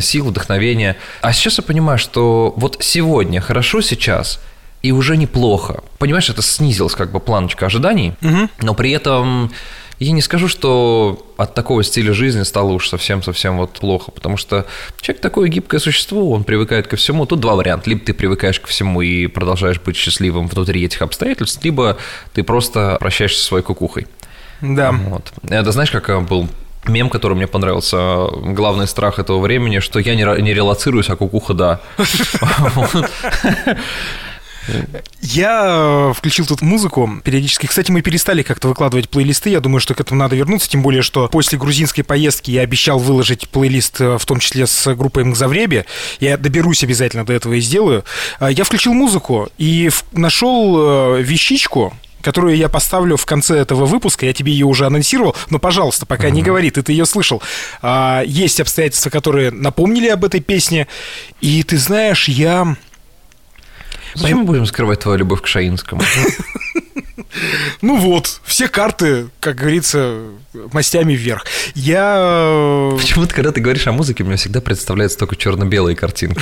сил, 0.00 0.26
вдохновения. 0.26 0.96
А 1.20 1.32
сейчас 1.32 1.58
я 1.58 1.64
понимаю, 1.64 1.98
что 1.98 2.54
вот 2.56 2.76
сегодня 2.80 3.40
хорошо 3.40 3.80
сейчас, 3.80 4.40
и 4.80 4.92
уже 4.92 5.16
неплохо. 5.16 5.82
Понимаешь, 5.98 6.30
это 6.30 6.42
снизилось 6.42 6.94
как 6.94 7.10
бы 7.10 7.18
планочка 7.18 7.66
ожиданий, 7.66 8.14
угу. 8.22 8.48
но 8.62 8.74
при 8.74 8.92
этом 8.92 9.50
я 9.98 10.12
не 10.12 10.22
скажу, 10.22 10.46
что 10.46 11.26
от 11.36 11.54
такого 11.54 11.82
стиля 11.82 12.12
жизни 12.12 12.44
стало 12.44 12.70
уж 12.70 12.88
совсем-совсем 12.88 13.56
вот 13.56 13.72
плохо, 13.72 14.12
потому 14.12 14.36
что 14.36 14.64
человек 15.00 15.20
такое 15.20 15.48
гибкое 15.48 15.80
существо, 15.80 16.30
он 16.30 16.44
привыкает 16.44 16.86
ко 16.86 16.94
всему. 16.94 17.26
Тут 17.26 17.40
два 17.40 17.56
варианта. 17.56 17.90
Либо 17.90 18.04
ты 18.04 18.14
привыкаешь 18.14 18.60
ко 18.60 18.68
всему 18.68 19.02
и 19.02 19.26
продолжаешь 19.26 19.80
быть 19.80 19.96
счастливым 19.96 20.46
внутри 20.46 20.84
этих 20.84 21.02
обстоятельств, 21.02 21.64
либо 21.64 21.96
ты 22.32 22.44
просто 22.44 22.96
прощаешься 23.00 23.40
со 23.40 23.46
своей 23.46 23.64
кукухой. 23.64 24.06
Да. 24.60 24.92
Вот. 24.92 25.32
Это 25.48 25.72
знаешь, 25.72 25.90
как 25.90 26.08
э, 26.10 26.20
был 26.20 26.48
мем, 26.86 27.10
который 27.10 27.34
мне 27.34 27.46
понравился, 27.46 28.26
главный 28.28 28.86
страх 28.86 29.18
этого 29.18 29.40
времени, 29.40 29.78
что 29.80 29.98
я 29.98 30.14
не, 30.14 30.42
не 30.42 30.54
релацируюсь, 30.54 31.08
а 31.10 31.16
кукуха 31.16 31.54
да. 31.54 31.80
Я 35.22 36.10
э, 36.10 36.12
включил 36.14 36.46
тут 36.46 36.60
музыку 36.60 37.10
периодически. 37.24 37.66
Кстати, 37.66 37.90
мы 37.90 38.02
перестали 38.02 38.42
как-то 38.42 38.68
выкладывать 38.68 39.08
плейлисты. 39.08 39.50
Я 39.50 39.60
думаю, 39.60 39.80
что 39.80 39.94
к 39.94 40.00
этому 40.00 40.20
надо 40.20 40.36
вернуться. 40.36 40.68
Тем 40.68 40.82
более, 40.82 41.02
что 41.02 41.28
после 41.28 41.58
грузинской 41.58 42.04
поездки 42.04 42.50
я 42.50 42.62
обещал 42.62 42.98
выложить 42.98 43.48
плейлист, 43.48 44.00
э, 44.00 44.18
в 44.18 44.26
том 44.26 44.40
числе 44.40 44.66
с 44.66 44.94
группой 44.94 45.24
Мгзавреби. 45.24 45.86
Я 46.20 46.36
доберусь 46.36 46.84
обязательно 46.84 47.24
до 47.24 47.32
этого 47.32 47.54
и 47.54 47.60
сделаю. 47.60 48.04
Я 48.40 48.64
включил 48.64 48.92
музыку 48.92 49.48
и 49.58 49.90
нашел 50.12 51.16
вещичку, 51.16 51.94
которую 52.28 52.58
я 52.58 52.68
поставлю 52.68 53.16
в 53.16 53.24
конце 53.24 53.56
этого 53.56 53.86
выпуска. 53.86 54.26
Я 54.26 54.34
тебе 54.34 54.52
ее 54.52 54.66
уже 54.66 54.84
анонсировал, 54.84 55.34
но, 55.48 55.58
пожалуйста, 55.58 56.04
пока 56.04 56.28
uh-huh. 56.28 56.32
не 56.32 56.42
говори, 56.42 56.70
ты, 56.70 56.82
ты 56.82 56.92
ее 56.92 57.06
слышал. 57.06 57.42
А, 57.80 58.22
есть 58.26 58.60
обстоятельства, 58.60 59.08
которые 59.08 59.50
напомнили 59.50 60.08
об 60.08 60.26
этой 60.26 60.40
песне. 60.40 60.88
И 61.40 61.62
ты 61.62 61.78
знаешь, 61.78 62.28
я 62.28 62.76
Зачем 64.14 64.40
мы 64.40 64.44
будем 64.44 64.66
скрывать 64.66 65.00
твою 65.00 65.16
любовь 65.16 65.40
к 65.40 65.46
Шаинскому? 65.46 66.02
Ну 67.82 67.96
вот, 67.98 68.40
все 68.44 68.68
карты, 68.68 69.28
как 69.38 69.56
говорится, 69.56 70.22
мастями 70.72 71.14
вверх. 71.14 71.46
Я... 71.74 72.16
Э, 72.18 72.96
Почему-то, 72.98 73.34
когда 73.34 73.52
ты 73.52 73.60
говоришь 73.60 73.86
о 73.86 73.92
музыке, 73.92 74.24
мне 74.24 74.36
всегда 74.36 74.60
представляется 74.60 75.18
только 75.18 75.36
черно-белые 75.36 75.96
картинки. 75.96 76.40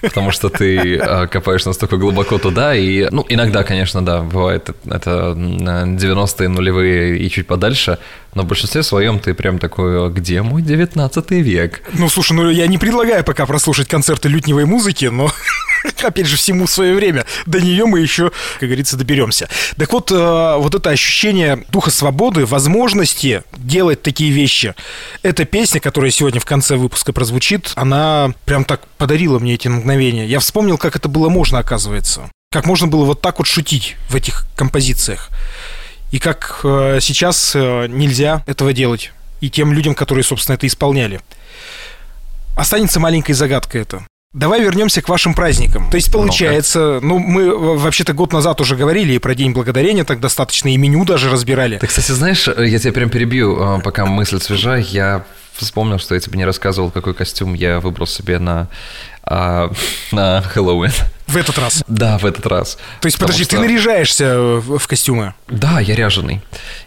Потому 0.00 0.30
что 0.30 0.48
ты 0.48 0.96
э, 0.96 1.26
копаешь 1.28 1.64
настолько 1.64 1.96
глубоко 1.96 2.38
туда, 2.38 2.74
и, 2.74 3.08
ну, 3.10 3.24
иногда, 3.28 3.64
конечно, 3.64 4.04
да, 4.04 4.22
бывает 4.22 4.70
это 4.84 5.34
90-е, 5.36 6.48
нулевые 6.48 7.18
и 7.18 7.30
чуть 7.30 7.46
подальше, 7.46 7.98
но 8.34 8.42
в 8.42 8.46
большинстве 8.46 8.82
своем 8.82 9.18
ты 9.18 9.34
прям 9.34 9.58
такой, 9.58 10.06
«А 10.06 10.08
где 10.08 10.42
мой 10.42 10.62
19 10.62 11.30
век? 11.32 11.82
Ну, 11.92 12.08
слушай, 12.08 12.32
ну 12.32 12.48
я 12.50 12.66
не 12.66 12.78
предлагаю 12.78 13.24
пока 13.24 13.44
прослушать 13.46 13.88
концерты 13.88 14.28
лютневой 14.28 14.64
музыки, 14.64 15.06
но 15.06 15.30
опять 16.02 16.26
же, 16.26 16.36
всему 16.36 16.66
свое 16.66 16.94
время. 16.94 17.26
До 17.46 17.60
нее 17.60 17.84
мы 17.86 18.00
еще, 18.00 18.32
как 18.58 18.68
говорится, 18.68 18.96
доберемся. 18.96 19.48
Так 19.76 19.92
вот, 19.92 20.10
э, 20.10 20.56
вот 20.58 20.74
это 20.74 20.90
ощущение 20.90 21.64
духа 21.68 21.90
свободы, 21.90 22.46
возможности 22.46 23.42
делать 23.56 24.02
такие 24.02 24.30
вещи. 24.30 24.74
Эта 25.22 25.44
песня, 25.44 25.80
которая 25.80 26.10
сегодня 26.10 26.40
в 26.40 26.44
конце 26.44 26.76
выпуска 26.76 27.12
прозвучит, 27.12 27.72
она 27.76 28.32
прям 28.44 28.64
так 28.64 28.86
подарила 28.98 29.38
мне 29.38 29.54
эти 29.54 29.68
мгновения. 29.68 30.26
Я 30.26 30.40
вспомнил, 30.40 30.78
как 30.78 30.96
это 30.96 31.08
было 31.08 31.28
можно, 31.28 31.58
оказывается. 31.58 32.30
Как 32.50 32.66
можно 32.66 32.86
было 32.86 33.04
вот 33.04 33.20
так 33.20 33.38
вот 33.38 33.46
шутить 33.46 33.96
в 34.08 34.14
этих 34.14 34.46
композициях 34.56 35.30
и 36.12 36.18
как 36.18 36.60
э, 36.62 36.98
сейчас 37.00 37.52
э, 37.54 37.86
нельзя 37.88 38.44
этого 38.46 38.72
делать. 38.72 39.12
И 39.40 39.50
тем 39.50 39.72
людям, 39.72 39.94
которые, 39.94 40.22
собственно, 40.22 40.54
это 40.54 40.66
исполняли. 40.66 41.20
Останется 42.56 43.00
маленькой 43.00 43.32
загадкой 43.32 43.80
это. 43.80 44.06
Давай 44.32 44.62
вернемся 44.62 45.02
к 45.02 45.08
вашим 45.10 45.34
праздникам. 45.34 45.90
То 45.90 45.96
есть 45.96 46.10
получается, 46.10 47.00
ну, 47.02 47.18
мы 47.18 47.54
вообще-то 47.76 48.14
год 48.14 48.32
назад 48.32 48.62
уже 48.62 48.76
говорили 48.76 49.12
и 49.12 49.18
про 49.18 49.34
День 49.34 49.52
Благодарения, 49.52 50.04
так 50.04 50.20
достаточно 50.20 50.72
и 50.72 50.76
меню 50.78 51.04
даже 51.04 51.30
разбирали. 51.30 51.76
Ты, 51.76 51.86
кстати, 51.86 52.12
знаешь, 52.12 52.48
я 52.48 52.78
тебя 52.78 52.92
прям 52.92 53.10
перебью, 53.10 53.78
э, 53.78 53.80
пока 53.82 54.06
мысль 54.06 54.40
свежа. 54.40 54.76
Я 54.76 55.24
вспомнил, 55.52 55.98
что 55.98 56.14
я 56.14 56.20
тебе 56.20 56.38
не 56.38 56.46
рассказывал, 56.46 56.90
какой 56.90 57.12
костюм 57.12 57.52
я 57.52 57.78
выбрал 57.78 58.06
себе 58.06 58.38
на, 58.38 58.68
а, 59.22 59.70
на 60.12 60.40
Хэллоуин. 60.40 60.92
В 61.32 61.36
этот 61.38 61.58
раз? 61.58 61.82
Да, 61.88 62.18
в 62.18 62.26
этот 62.26 62.46
раз. 62.46 62.76
То 63.00 63.06
есть, 63.06 63.18
подожди, 63.18 63.44
что... 63.44 63.56
ты 63.56 63.62
наряжаешься 63.62 64.38
в 64.38 64.86
костюмы? 64.86 65.32
Да, 65.48 65.80
я 65.80 65.94
ряженый. 65.94 66.42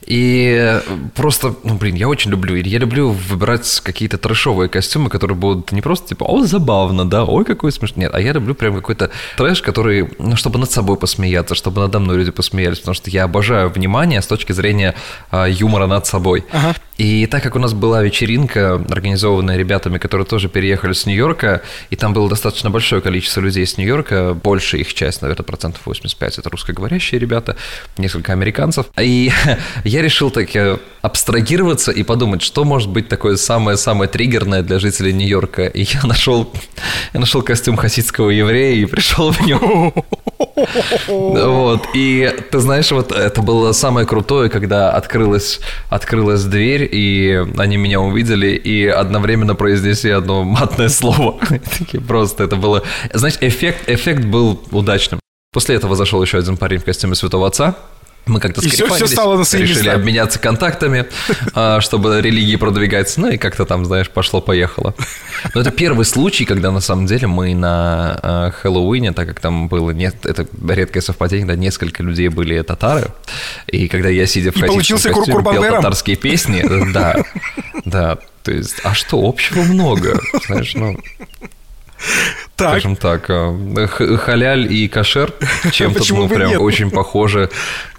И 0.05 0.79
просто, 1.15 1.55
ну, 1.63 1.73
блин, 1.73 1.95
я 1.95 2.07
очень 2.07 2.29
люблю. 2.29 2.55
Я 2.55 2.77
люблю 2.77 3.09
выбирать 3.09 3.81
какие-то 3.83 4.19
трэшовые 4.19 4.69
костюмы, 4.69 5.09
которые 5.09 5.35
будут 5.35 5.71
не 5.71 5.81
просто 5.81 6.09
типа, 6.09 6.25
о, 6.25 6.43
забавно, 6.45 7.09
да, 7.09 7.23
ой, 7.23 7.43
какой 7.43 7.71
смешный. 7.71 8.03
Нет, 8.03 8.13
а 8.13 8.21
я 8.21 8.33
люблю 8.33 8.53
прям 8.53 8.75
какой-то 8.75 9.09
трэш, 9.35 9.63
который, 9.63 10.11
ну, 10.19 10.35
чтобы 10.35 10.59
над 10.59 10.69
собой 10.69 10.97
посмеяться, 10.97 11.55
чтобы 11.55 11.81
надо 11.81 11.99
мной 11.99 12.17
люди 12.17 12.31
посмеялись, 12.31 12.77
потому 12.77 12.93
что 12.93 13.09
я 13.09 13.23
обожаю 13.23 13.69
внимание 13.69 14.21
с 14.21 14.27
точки 14.27 14.51
зрения 14.51 14.93
а, 15.31 15.47
юмора 15.47 15.87
над 15.87 16.05
собой. 16.05 16.45
Ага. 16.51 16.75
И 16.97 17.25
так 17.27 17.43
как 17.43 17.55
у 17.55 17.59
нас 17.59 17.73
была 17.73 18.01
вечеринка, 18.01 18.75
организованная 18.89 19.57
ребятами, 19.57 19.97
которые 19.97 20.25
тоже 20.25 20.47
переехали 20.47 20.93
с 20.93 21.05
Нью-Йорка, 21.05 21.61
и 21.89 21.95
там 21.95 22.13
было 22.13 22.29
достаточно 22.29 22.69
большое 22.69 23.01
количество 23.01 23.41
людей 23.41 23.65
с 23.65 23.77
Нью-Йорка, 23.77 24.33
большая 24.33 24.81
их 24.81 24.93
часть, 24.93 25.21
наверное, 25.21 25.43
процентов 25.43 25.81
85 25.85 26.39
это 26.39 26.49
русскоговорящие 26.49 27.19
ребята, 27.19 27.57
несколько 27.97 28.31
американцев. 28.31 28.87
И 28.99 29.31
я 29.83 30.01
решил 30.01 30.31
так 30.31 30.49
абстрагироваться 31.01 31.91
и 31.91 32.03
подумать, 32.03 32.41
что 32.41 32.63
может 32.63 32.89
быть 32.89 33.09
такое 33.09 33.35
самое-самое 33.35 34.09
триггерное 34.09 34.61
для 34.61 34.79
жителей 34.79 35.13
Нью-Йорка. 35.13 35.65
И 35.67 35.83
я 35.83 36.03
нашел, 36.03 36.51
я 37.13 37.19
нашел 37.19 37.41
костюм 37.41 37.75
хасидского 37.75 38.29
еврея 38.29 38.75
и 38.75 38.85
пришел 38.85 39.31
в 39.31 39.41
нем. 39.41 39.93
Вот. 41.07 41.87
И 41.93 42.33
ты 42.51 42.59
знаешь, 42.59 42.91
вот 42.91 43.11
это 43.11 43.41
было 43.41 43.71
самое 43.73 44.07
крутое, 44.07 44.49
когда 44.49 44.91
открылась, 44.91 45.59
открылась 45.89 46.43
дверь, 46.43 46.87
и 46.91 47.45
они 47.57 47.77
меня 47.77 47.99
увидели, 47.99 48.47
и 48.47 48.85
одновременно 48.87 49.55
произнесли 49.55 50.11
одно 50.11 50.43
матное 50.43 50.89
слово. 50.89 51.39
Просто 52.07 52.43
это 52.43 52.55
было... 52.55 52.83
Знаешь, 53.13 53.37
эффект, 53.41 53.89
эффект 53.89 54.25
был 54.25 54.61
удачным. 54.71 55.19
После 55.51 55.75
этого 55.75 55.95
зашел 55.95 56.21
еще 56.21 56.37
один 56.37 56.57
парень 56.57 56.79
в 56.79 56.85
костюме 56.85 57.15
святого 57.15 57.47
отца, 57.47 57.75
мы 58.25 58.39
как-то 58.39 58.61
и 58.61 58.69
все, 58.69 58.87
все 58.87 59.57
решили 59.57 59.77
места. 59.77 59.93
обменяться 59.93 60.39
контактами, 60.39 61.05
а, 61.53 61.79
чтобы 61.81 62.21
религии 62.21 62.55
продвигать. 62.55 63.13
Ну 63.17 63.29
и 63.29 63.37
как-то 63.37 63.65
там, 63.65 63.85
знаешь, 63.85 64.09
пошло-поехало. 64.09 64.95
Но 65.53 65.61
это 65.61 65.71
первый 65.71 66.05
случай, 66.05 66.45
когда 66.45 66.71
на 66.71 66.79
самом 66.79 67.05
деле 67.05 67.27
мы 67.27 67.53
на 67.53 68.19
а, 68.21 68.51
Хэллоуине, 68.51 69.13
так 69.13 69.27
как 69.27 69.39
там 69.39 69.67
было, 69.67 69.91
нет, 69.91 70.25
это 70.25 70.47
редкое 70.67 71.01
совпадение, 71.01 71.45
когда 71.45 71.59
несколько 71.59 72.01
людей 72.03 72.29
были 72.29 72.61
татары, 72.61 73.09
и 73.67 73.87
когда 73.87 74.09
я, 74.09 74.25
сидя 74.25 74.51
в 74.51 74.59
хасидском 74.59 75.13
костюме, 75.13 75.43
пел 75.43 75.63
татарские 75.63 76.15
песни, 76.15 76.63
да, 76.93 77.23
да, 77.85 78.17
то 78.43 78.51
есть, 78.51 78.75
а 78.83 78.93
что, 78.93 79.19
общего 79.27 79.61
много, 79.61 80.19
знаешь, 80.47 80.73
ну... 80.75 80.97
Так. 82.55 82.69
Скажем 82.71 82.95
так, 82.95 83.25
а, 83.29 83.87
халяль 83.87 84.71
и 84.71 84.87
кашер 84.87 85.33
чем-то 85.71 86.03
ну, 86.13 86.29
прям 86.29 86.49
нет? 86.51 86.59
очень 86.59 86.91
похожи. 86.91 87.49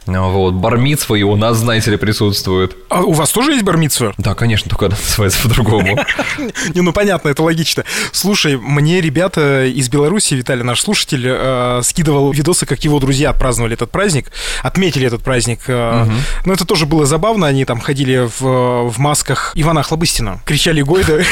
Вот, 0.07 0.55
бармитсва 0.55 1.17
и 1.17 1.23
у 1.23 1.37
нас, 1.37 1.59
знаете 1.59 1.91
ли, 1.91 1.97
присутствует. 1.97 2.77
А 2.89 3.03
у 3.03 3.13
вас 3.13 3.31
тоже 3.31 3.53
есть 3.53 3.65
бармитсва? 3.65 4.15
Да, 4.19 4.35
конечно, 4.35 4.71
только 4.71 4.87
она 4.87 4.97
называется 4.97 5.43
по-другому. 5.43 5.99
Не, 6.75 6.81
ну 6.81 6.93
понятно, 6.93 7.29
это 7.29 7.43
логично. 7.43 7.85
Слушай, 8.13 8.57
мне 8.57 9.01
ребята 9.01 9.67
из 9.67 9.89
Беларуси, 9.89 10.35
Виталий, 10.35 10.63
наш 10.63 10.81
слушатель, 10.81 11.25
э, 11.27 11.81
скидывал 11.83 12.31
видосы, 12.31 12.67
как 12.67 12.85
его 12.85 13.01
друзья 13.01 13.31
отпраздновали 13.31 13.75
этот 13.75 13.91
праздник, 13.91 14.31
отметили 14.63 15.07
этот 15.07 15.23
праздник. 15.23 15.61
Э, 15.67 16.07
но 16.45 16.53
это 16.53 16.65
тоже 16.65 16.87
было 16.87 17.05
забавно, 17.05 17.47
они 17.47 17.65
там 17.65 17.81
ходили 17.81 18.29
в, 18.39 18.91
в 18.91 18.99
масках 18.99 19.53
Ивана 19.55 19.83
Хлобыстина, 19.83 20.41
кричали 20.45 20.83
Гойда. 20.83 21.23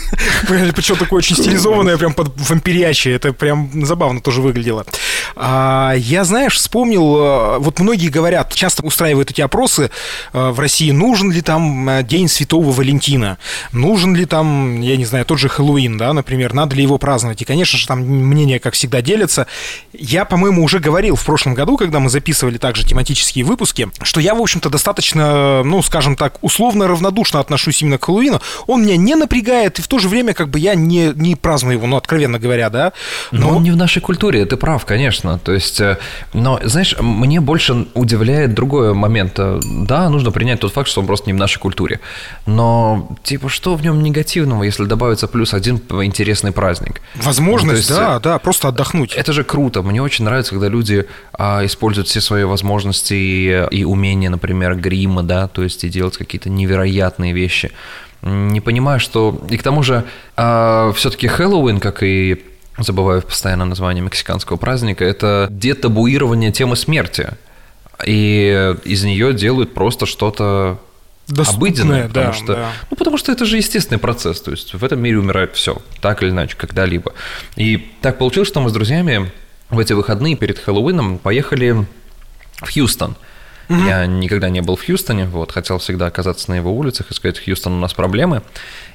Причем 0.46 0.96
такое 0.96 1.18
очень 1.18 1.36
стилизованное, 1.36 1.96
прям 1.96 2.12
под 2.12 2.32
вампирячее. 2.36 3.16
Это 3.16 3.32
прям 3.32 3.70
забавно 3.86 4.20
тоже 4.20 4.42
выглядело. 4.42 4.84
А, 5.36 5.94
я, 5.96 6.24
знаешь, 6.24 6.56
вспомнил, 6.56 7.16
э, 7.16 7.58
вот 7.58 7.78
многие 7.78 8.09
говорят, 8.10 8.54
часто 8.54 8.82
устраивают 8.82 9.30
эти 9.30 9.40
опросы 9.40 9.90
э, 10.32 10.50
в 10.50 10.58
России, 10.60 10.90
нужен 10.90 11.30
ли 11.30 11.40
там 11.40 11.88
э, 11.88 12.02
День 12.02 12.28
Святого 12.28 12.72
Валентина, 12.72 13.38
нужен 13.72 14.14
ли 14.14 14.24
там, 14.26 14.80
я 14.80 14.96
не 14.96 15.04
знаю, 15.04 15.24
тот 15.24 15.38
же 15.38 15.48
Хэллоуин, 15.48 15.98
да, 15.98 16.12
например, 16.12 16.52
надо 16.52 16.76
ли 16.76 16.82
его 16.82 16.98
праздновать. 16.98 17.42
И, 17.42 17.44
конечно 17.44 17.78
же, 17.78 17.86
там 17.86 18.00
мнения, 18.00 18.58
как 18.58 18.74
всегда, 18.74 19.02
делятся. 19.02 19.46
Я, 19.92 20.24
по-моему, 20.24 20.62
уже 20.62 20.78
говорил 20.78 21.16
в 21.16 21.24
прошлом 21.24 21.54
году, 21.54 21.76
когда 21.76 22.00
мы 22.00 22.10
записывали 22.10 22.58
также 22.58 22.84
тематические 22.84 23.44
выпуски, 23.44 23.88
что 24.02 24.20
я, 24.20 24.34
в 24.34 24.40
общем-то, 24.40 24.68
достаточно, 24.70 25.62
ну, 25.64 25.82
скажем 25.82 26.16
так, 26.16 26.38
условно 26.42 26.88
равнодушно 26.88 27.40
отношусь 27.40 27.82
именно 27.82 27.98
к 27.98 28.04
Хэллоуину. 28.04 28.40
Он 28.66 28.82
меня 28.82 28.96
не 28.96 29.14
напрягает, 29.14 29.78
и 29.78 29.82
в 29.82 29.88
то 29.88 29.98
же 29.98 30.08
время, 30.08 30.34
как 30.34 30.48
бы, 30.48 30.58
я 30.58 30.74
не, 30.74 31.12
не 31.14 31.36
праздную 31.36 31.76
его, 31.76 31.86
ну, 31.86 31.96
откровенно 31.96 32.38
говоря, 32.38 32.70
да. 32.70 32.92
Но, 33.30 33.50
но 33.50 33.56
он 33.56 33.62
не 33.62 33.70
в 33.70 33.76
нашей 33.76 34.00
культуре, 34.00 34.44
ты 34.44 34.56
прав, 34.56 34.84
конечно. 34.84 35.38
То 35.38 35.52
есть, 35.52 35.80
э, 35.80 35.98
но, 36.32 36.60
знаешь, 36.64 36.94
мне 37.00 37.40
больше 37.40 37.86
удивляет 38.00 38.54
другой 38.54 38.94
момент. 38.94 39.38
Да, 39.38 40.08
нужно 40.08 40.30
принять 40.30 40.60
тот 40.60 40.72
факт, 40.72 40.88
что 40.88 41.00
он 41.00 41.06
просто 41.06 41.28
не 41.28 41.34
в 41.34 41.36
нашей 41.36 41.58
культуре. 41.58 42.00
Но, 42.46 43.16
типа, 43.22 43.48
что 43.48 43.76
в 43.76 43.82
нем 43.82 44.02
негативного, 44.02 44.62
если 44.62 44.84
добавится 44.84 45.28
плюс 45.28 45.52
один 45.52 45.76
интересный 45.76 46.52
праздник? 46.52 47.02
Возможность, 47.16 47.90
ну, 47.90 47.96
есть, 47.96 48.10
да, 48.10 48.18
да, 48.18 48.38
просто 48.38 48.68
отдохнуть. 48.68 49.12
Это 49.12 49.32
же 49.32 49.44
круто. 49.44 49.82
Мне 49.82 50.02
очень 50.02 50.24
нравится, 50.24 50.52
когда 50.52 50.68
люди 50.68 51.06
а, 51.32 51.64
используют 51.64 52.08
все 52.08 52.20
свои 52.20 52.44
возможности 52.44 53.14
и, 53.14 53.66
и 53.70 53.84
умения, 53.84 54.30
например, 54.30 54.76
грима, 54.76 55.22
да, 55.22 55.46
то 55.46 55.62
есть 55.62 55.84
и 55.84 55.88
делать 55.90 56.16
какие-то 56.16 56.48
невероятные 56.48 57.34
вещи. 57.34 57.70
Не 58.22 58.60
понимаю, 58.60 58.98
что... 59.00 59.42
И 59.50 59.58
к 59.58 59.62
тому 59.62 59.82
же, 59.82 60.04
а, 60.36 60.92
все-таки 60.92 61.28
Хэллоуин, 61.28 61.80
как 61.80 62.02
и 62.02 62.42
забываю 62.78 63.20
постоянно 63.20 63.66
название 63.66 64.02
мексиканского 64.02 64.56
праздника, 64.56 65.04
это 65.04 65.48
детабуирование 65.50 66.50
темы 66.50 66.76
смерти. 66.76 67.30
И 68.06 68.74
из 68.84 69.04
нее 69.04 69.32
делают 69.34 69.74
просто 69.74 70.06
что-то 70.06 70.78
Доступное, 71.26 71.68
обыденное, 71.68 72.08
потому 72.08 72.26
да, 72.26 72.32
что, 72.32 72.46
да. 72.54 72.72
ну, 72.90 72.96
потому 72.96 73.16
что 73.16 73.30
это 73.30 73.44
же 73.44 73.56
естественный 73.56 73.98
процесс, 73.98 74.40
то 74.40 74.50
есть 74.50 74.74
в 74.74 74.84
этом 74.84 75.00
мире 75.00 75.18
умирает 75.18 75.54
все, 75.54 75.80
так 76.00 76.22
или 76.22 76.30
иначе, 76.30 76.56
когда-либо. 76.56 77.12
И 77.56 77.92
так 78.02 78.18
получилось, 78.18 78.48
что 78.48 78.60
мы 78.60 78.70
с 78.70 78.72
друзьями 78.72 79.30
в 79.68 79.78
эти 79.78 79.92
выходные 79.92 80.34
перед 80.34 80.58
Хэллоуином 80.58 81.18
поехали 81.18 81.86
в 82.56 82.72
Хьюстон. 82.72 83.16
Mm-hmm. 83.68 83.86
Я 83.86 84.06
никогда 84.06 84.50
не 84.50 84.60
был 84.60 84.74
в 84.74 84.84
Хьюстоне, 84.84 85.26
вот, 85.26 85.52
хотел 85.52 85.78
всегда 85.78 86.06
оказаться 86.06 86.50
на 86.50 86.56
его 86.56 86.76
улицах 86.76 87.10
и 87.10 87.14
сказать, 87.14 87.38
Хьюстон, 87.38 87.74
у 87.74 87.78
нас 87.78 87.94
проблемы. 87.94 88.42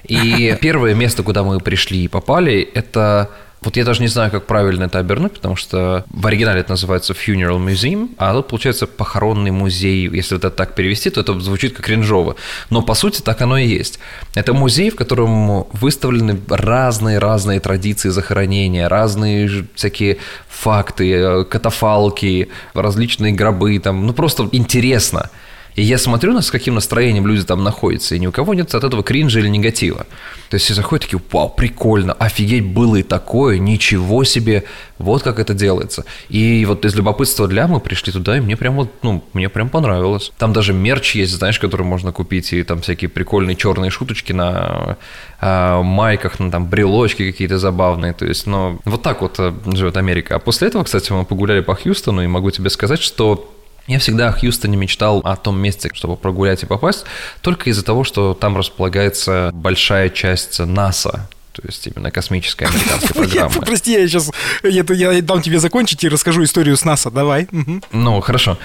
И 0.03 0.57
первое 0.61 0.93
место, 0.93 1.23
куда 1.23 1.43
мы 1.43 1.61
пришли 1.61 2.03
и 2.03 2.07
попали, 2.09 2.61
это 2.73 3.29
вот 3.65 3.77
я 3.77 3.83
даже 3.83 4.01
не 4.01 4.07
знаю, 4.07 4.31
как 4.31 4.45
правильно 4.45 4.83
это 4.83 4.99
обернуть, 4.99 5.33
потому 5.33 5.55
что 5.55 6.05
в 6.09 6.27
оригинале 6.27 6.61
это 6.61 6.71
называется 6.71 7.13
Funeral 7.13 7.57
Museum, 7.57 8.09
а 8.17 8.33
тут 8.33 8.47
получается 8.47 8.87
похоронный 8.87 9.51
музей. 9.51 10.07
Если 10.07 10.37
это 10.37 10.51
так 10.51 10.75
перевести, 10.75 11.09
то 11.09 11.21
это 11.21 11.39
звучит 11.39 11.75
как 11.75 11.85
кринжово. 11.85 12.35
Но 12.69 12.81
по 12.81 12.93
сути 12.93 13.21
так 13.21 13.41
оно 13.41 13.57
и 13.57 13.67
есть. 13.67 13.99
Это 14.35 14.53
музей, 14.53 14.89
в 14.89 14.95
котором 14.95 15.65
выставлены 15.73 16.39
разные-разные 16.47 17.59
традиции 17.59 18.09
захоронения, 18.09 18.87
разные 18.87 19.65
всякие 19.73 20.17
факты, 20.47 21.11
э, 21.11 21.43
катафалки, 21.43 22.49
различные 22.73 23.33
гробы, 23.33 23.79
там, 23.79 24.05
ну 24.05 24.13
просто 24.13 24.47
интересно. 24.51 25.29
И 25.75 25.81
я 25.81 25.97
смотрю, 25.97 26.33
на 26.33 26.41
с 26.41 26.51
каким 26.51 26.75
настроением 26.75 27.27
люди 27.27 27.43
там 27.43 27.63
находятся, 27.63 28.15
и 28.15 28.19
ни 28.19 28.27
у 28.27 28.31
кого 28.31 28.53
нет 28.53 28.73
от 28.73 28.83
этого 28.83 29.03
кринжа 29.03 29.39
или 29.39 29.47
негатива. 29.47 30.05
То 30.49 30.55
есть 30.55 30.65
все 30.65 30.73
заходят 30.73 31.03
такие, 31.03 31.21
вау, 31.31 31.49
прикольно, 31.49 32.13
офигеть, 32.13 32.65
было 32.65 32.97
и 32.97 33.03
такое, 33.03 33.57
ничего 33.57 34.23
себе, 34.23 34.63
вот 34.99 35.23
как 35.23 35.39
это 35.39 35.53
делается. 35.53 36.05
И 36.29 36.65
вот 36.65 36.85
из 36.85 36.95
любопытства 36.95 37.47
для 37.47 37.67
мы 37.67 37.79
пришли 37.79 38.13
туда, 38.13 38.37
и 38.37 38.39
мне 38.39 38.55
прям 38.55 38.75
вот, 38.75 38.91
ну, 39.01 39.23
мне 39.33 39.49
прям 39.49 39.69
понравилось. 39.69 40.31
Там 40.37 40.53
даже 40.53 40.71
мерч 40.71 41.15
есть, 41.15 41.33
знаешь, 41.33 41.59
который 41.59 41.85
можно 41.85 42.11
купить, 42.13 42.53
и 42.53 42.63
там 42.63 42.81
всякие 42.81 43.09
прикольные 43.09 43.55
черные 43.55 43.91
шуточки 43.91 44.31
на 44.31 44.97
э, 45.41 45.81
майках, 45.81 46.39
на 46.39 46.51
там 46.51 46.67
брелочки 46.67 47.29
какие-то 47.29 47.57
забавные. 47.57 48.13
То 48.13 48.25
есть, 48.25 48.47
ну, 48.47 48.79
вот 48.85 49.01
так 49.01 49.21
вот 49.21 49.35
э, 49.39 49.53
живет 49.73 49.97
Америка. 49.97 50.35
А 50.35 50.39
после 50.39 50.69
этого, 50.69 50.83
кстати, 50.83 51.11
мы 51.11 51.25
погуляли 51.25 51.59
по 51.59 51.75
Хьюстону, 51.75 52.21
и 52.23 52.27
могу 52.27 52.51
тебе 52.51 52.69
сказать, 52.69 53.01
что 53.01 53.51
я 53.87 53.99
всегда 53.99 54.29
о 54.29 54.31
Хьюстоне 54.31 54.77
мечтал 54.77 55.19
о 55.19 55.35
том 55.35 55.59
месте, 55.59 55.89
чтобы 55.93 56.17
прогулять 56.17 56.63
и 56.63 56.65
попасть, 56.65 57.05
только 57.41 57.69
из-за 57.69 57.83
того, 57.83 58.03
что 58.03 58.33
там 58.33 58.57
располагается 58.57 59.51
большая 59.53 60.09
часть 60.09 60.59
НАСА, 60.59 61.29
то 61.51 61.61
есть 61.65 61.87
именно 61.87 62.11
космическая 62.11 62.65
американская 62.65 63.13
программа. 63.13 63.61
Прости, 63.61 63.93
я 63.93 64.07
сейчас 64.07 64.31
я, 64.63 64.83
я 64.89 65.21
дам 65.21 65.41
тебе 65.41 65.59
закончить 65.59 66.03
и 66.03 66.09
расскажу 66.09 66.43
историю 66.43 66.75
с 66.75 66.83
НАСА. 66.83 67.11
Давай. 67.11 67.47
Ну, 67.91 68.21
хорошо. 68.21 68.57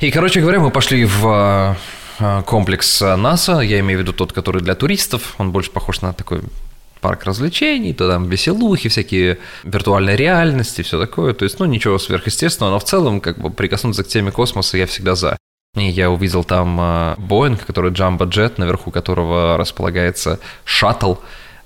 И, 0.00 0.10
короче 0.10 0.40
говоря, 0.40 0.60
мы 0.60 0.70
пошли 0.70 1.04
в 1.04 1.76
э, 2.18 2.42
комплекс 2.46 3.00
НАСА, 3.00 3.60
я 3.60 3.80
имею 3.80 3.98
в 3.98 4.02
виду 4.02 4.12
тот, 4.12 4.32
который 4.32 4.62
для 4.62 4.74
туристов, 4.74 5.34
он 5.38 5.50
больше 5.50 5.70
похож 5.70 6.00
на 6.00 6.12
такой 6.12 6.40
парк 7.04 7.24
развлечений, 7.24 7.92
то 7.92 8.08
там 8.08 8.30
веселухи, 8.30 8.88
всякие 8.88 9.36
виртуальной 9.62 10.16
реальности, 10.16 10.80
все 10.80 10.98
такое. 10.98 11.34
То 11.34 11.44
есть, 11.44 11.60
ну, 11.60 11.66
ничего 11.66 11.98
сверхъестественного, 11.98 12.70
но 12.72 12.78
в 12.78 12.84
целом, 12.84 13.20
как 13.20 13.38
бы, 13.38 13.50
прикоснуться 13.50 14.04
к 14.04 14.08
теме 14.08 14.30
космоса 14.32 14.78
я 14.78 14.86
всегда 14.86 15.14
за. 15.14 15.36
И 15.76 15.84
я 15.84 16.10
увидел 16.10 16.44
там 16.44 16.78
а, 16.80 17.14
Боинг, 17.18 17.66
который 17.66 17.90
Jumbo 17.90 18.26
Jet, 18.26 18.54
наверху 18.56 18.90
которого 18.90 19.58
располагается 19.58 20.40
шаттл. 20.64 21.16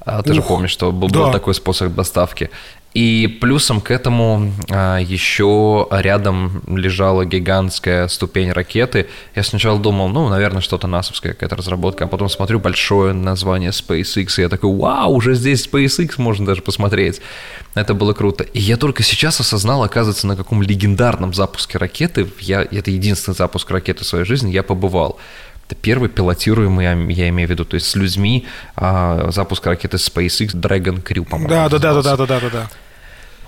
А, 0.00 0.22
ты 0.24 0.30
Ух, 0.30 0.36
же 0.36 0.42
помнишь, 0.42 0.70
что 0.72 0.90
был, 0.90 1.08
да. 1.08 1.26
был 1.26 1.30
такой 1.30 1.54
способ 1.54 1.94
доставки. 1.94 2.50
И 2.94 3.38
плюсом 3.40 3.80
к 3.80 3.90
этому 3.90 4.50
а, 4.70 4.98
еще 4.98 5.86
рядом 5.90 6.62
лежала 6.66 7.24
гигантская 7.26 8.08
ступень 8.08 8.50
ракеты. 8.50 9.08
Я 9.34 9.42
сначала 9.42 9.78
думал, 9.78 10.08
ну, 10.08 10.28
наверное, 10.28 10.62
что-то 10.62 10.86
насовская 10.86 11.34
какая-то 11.34 11.56
разработка, 11.56 12.04
а 12.04 12.08
потом 12.08 12.28
смотрю 12.28 12.60
большое 12.60 13.12
название 13.12 13.70
SpaceX, 13.70 14.38
и 14.38 14.40
я 14.40 14.48
такой, 14.48 14.74
вау, 14.74 15.12
уже 15.12 15.34
здесь 15.34 15.68
SpaceX 15.70 16.14
можно 16.16 16.46
даже 16.46 16.62
посмотреть. 16.62 17.20
Это 17.74 17.92
было 17.92 18.14
круто. 18.14 18.42
И 18.42 18.58
я 18.58 18.76
только 18.76 19.02
сейчас 19.02 19.38
осознал, 19.38 19.82
оказывается, 19.82 20.26
на 20.26 20.34
каком 20.34 20.62
легендарном 20.62 21.34
запуске 21.34 21.78
ракеты, 21.78 22.26
я, 22.40 22.62
это 22.62 22.90
единственный 22.90 23.34
запуск 23.34 23.70
ракеты 23.70 24.02
в 24.02 24.06
своей 24.06 24.24
жизни, 24.24 24.50
я 24.50 24.62
побывал. 24.62 25.18
Это 25.68 25.76
первый 25.76 26.08
пилотируемый, 26.08 27.12
я 27.12 27.28
имею 27.28 27.46
в 27.46 27.50
виду, 27.50 27.66
то 27.66 27.74
есть 27.74 27.86
с 27.86 27.94
людьми 27.94 28.46
а, 28.74 29.30
запуск 29.30 29.66
ракеты 29.66 29.98
SpaceX 29.98 30.54
Dragon 30.54 31.02
Crew, 31.02 31.26
по-моему. 31.26 31.50
Да, 31.50 31.68
да, 31.68 31.78
да, 31.78 32.02
да, 32.02 32.16
да, 32.16 32.26
да, 32.26 32.40
да, 32.40 32.50
да. 32.50 32.70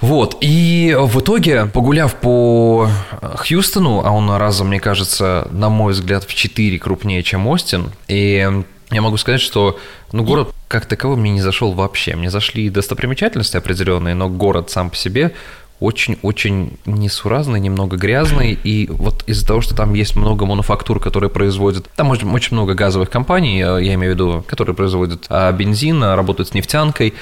Вот, 0.03 0.37
и 0.43 0.95
в 0.99 1.21
итоге, 1.21 1.65
погуляв 1.65 2.15
по 2.17 2.91
Хьюстону, 3.37 4.03
а 4.05 4.11
он 4.11 4.31
разом, 4.31 4.69
мне 4.69 4.81
кажется, 4.81 5.49
на 5.51 5.71
мой 5.71 5.95
взгляд, 5.95 6.25
в 6.25 6.35
4 6.35 6.79
крупнее, 6.79 7.23
чем 7.23 7.47
Остин, 7.47 7.91
и 8.07 8.63
я 8.91 9.01
могу 9.01 9.17
сказать, 9.17 9.41
что 9.41 9.79
ну, 10.13 10.23
город 10.23 10.53
как 10.69 10.85
таковой 10.85 11.17
мне 11.17 11.31
не 11.31 11.41
зашел 11.41 11.73
вообще. 11.73 12.17
Мне 12.17 12.31
зашли 12.31 12.69
достопримечательности 12.69 13.57
определенные, 13.57 14.15
но 14.15 14.29
город 14.29 14.71
сам 14.71 14.91
по 14.91 14.97
себе 14.97 15.33
очень-очень 15.81 16.79
несуразный, 16.85 17.59
немного 17.59 17.97
грязный, 17.97 18.59
и 18.63 18.87
вот 18.91 19.25
из-за 19.27 19.47
того, 19.47 19.63
что 19.63 19.75
там 19.75 19.95
есть 19.95 20.15
много 20.15 20.45
мануфактур, 20.45 21.01
которые 21.01 21.31
производят, 21.31 21.91
там 21.97 22.11
очень, 22.11 22.31
очень 22.31 22.55
много 22.55 22.75
газовых 22.75 23.11
компаний, 23.11 23.59
я 23.59 23.95
имею 23.95 24.13
в 24.13 24.15
виду, 24.15 24.45
которые 24.47 24.77
производят 24.77 25.27
а, 25.31 25.51
бензин, 25.53 26.03
работают 26.03 26.51
с 26.51 26.55
нефтянкой, 26.55 27.15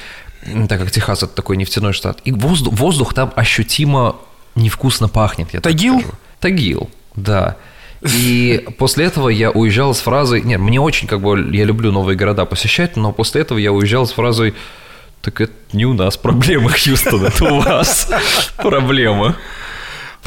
так 0.68 0.80
как 0.80 0.90
Техас 0.90 1.22
это 1.22 1.34
такой 1.34 1.56
нефтяной 1.56 1.92
штат, 1.92 2.20
и 2.24 2.32
воздух, 2.32 2.74
воздух 2.74 3.14
там 3.14 3.32
ощутимо 3.36 4.16
невкусно 4.56 5.08
пахнет. 5.08 5.54
Я 5.54 5.60
Тагил? 5.60 6.02
Тагил, 6.40 6.90
да. 7.14 7.56
И 8.02 8.64
после 8.78 9.06
этого 9.06 9.28
я 9.28 9.50
уезжал 9.50 9.94
с 9.94 10.00
фразой, 10.00 10.42
нет, 10.42 10.60
мне 10.60 10.80
очень 10.80 11.08
как 11.08 11.20
бы, 11.20 11.48
я 11.52 11.64
люблю 11.64 11.90
новые 11.90 12.16
города 12.16 12.44
посещать, 12.44 12.96
но 12.96 13.12
после 13.12 13.42
этого 13.42 13.58
я 13.58 13.72
уезжал 13.72 14.06
с 14.06 14.12
фразой, 14.12 14.54
так 15.22 15.40
это 15.40 15.52
не 15.72 15.84
у 15.86 15.94
нас 15.94 16.16
проблема, 16.16 16.70
Хьюстон, 16.84 17.24
это 17.26 17.44
у 17.44 17.60
вас 17.60 18.08
проблема. 18.56 19.36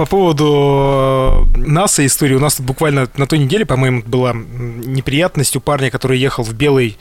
По 0.01 0.07
поводу 0.07 1.45
э, 1.55 1.59
НАСА 1.59 2.03
истории, 2.07 2.33
у 2.33 2.39
нас 2.39 2.59
буквально 2.59 3.07
на 3.17 3.27
той 3.27 3.37
неделе, 3.37 3.67
по-моему, 3.67 4.01
была 4.03 4.33
неприятность 4.33 5.55
у 5.55 5.59
парня, 5.59 5.91
который 5.91 6.17
ехал 6.17 6.43
в 6.43 6.53
белой 6.55 6.97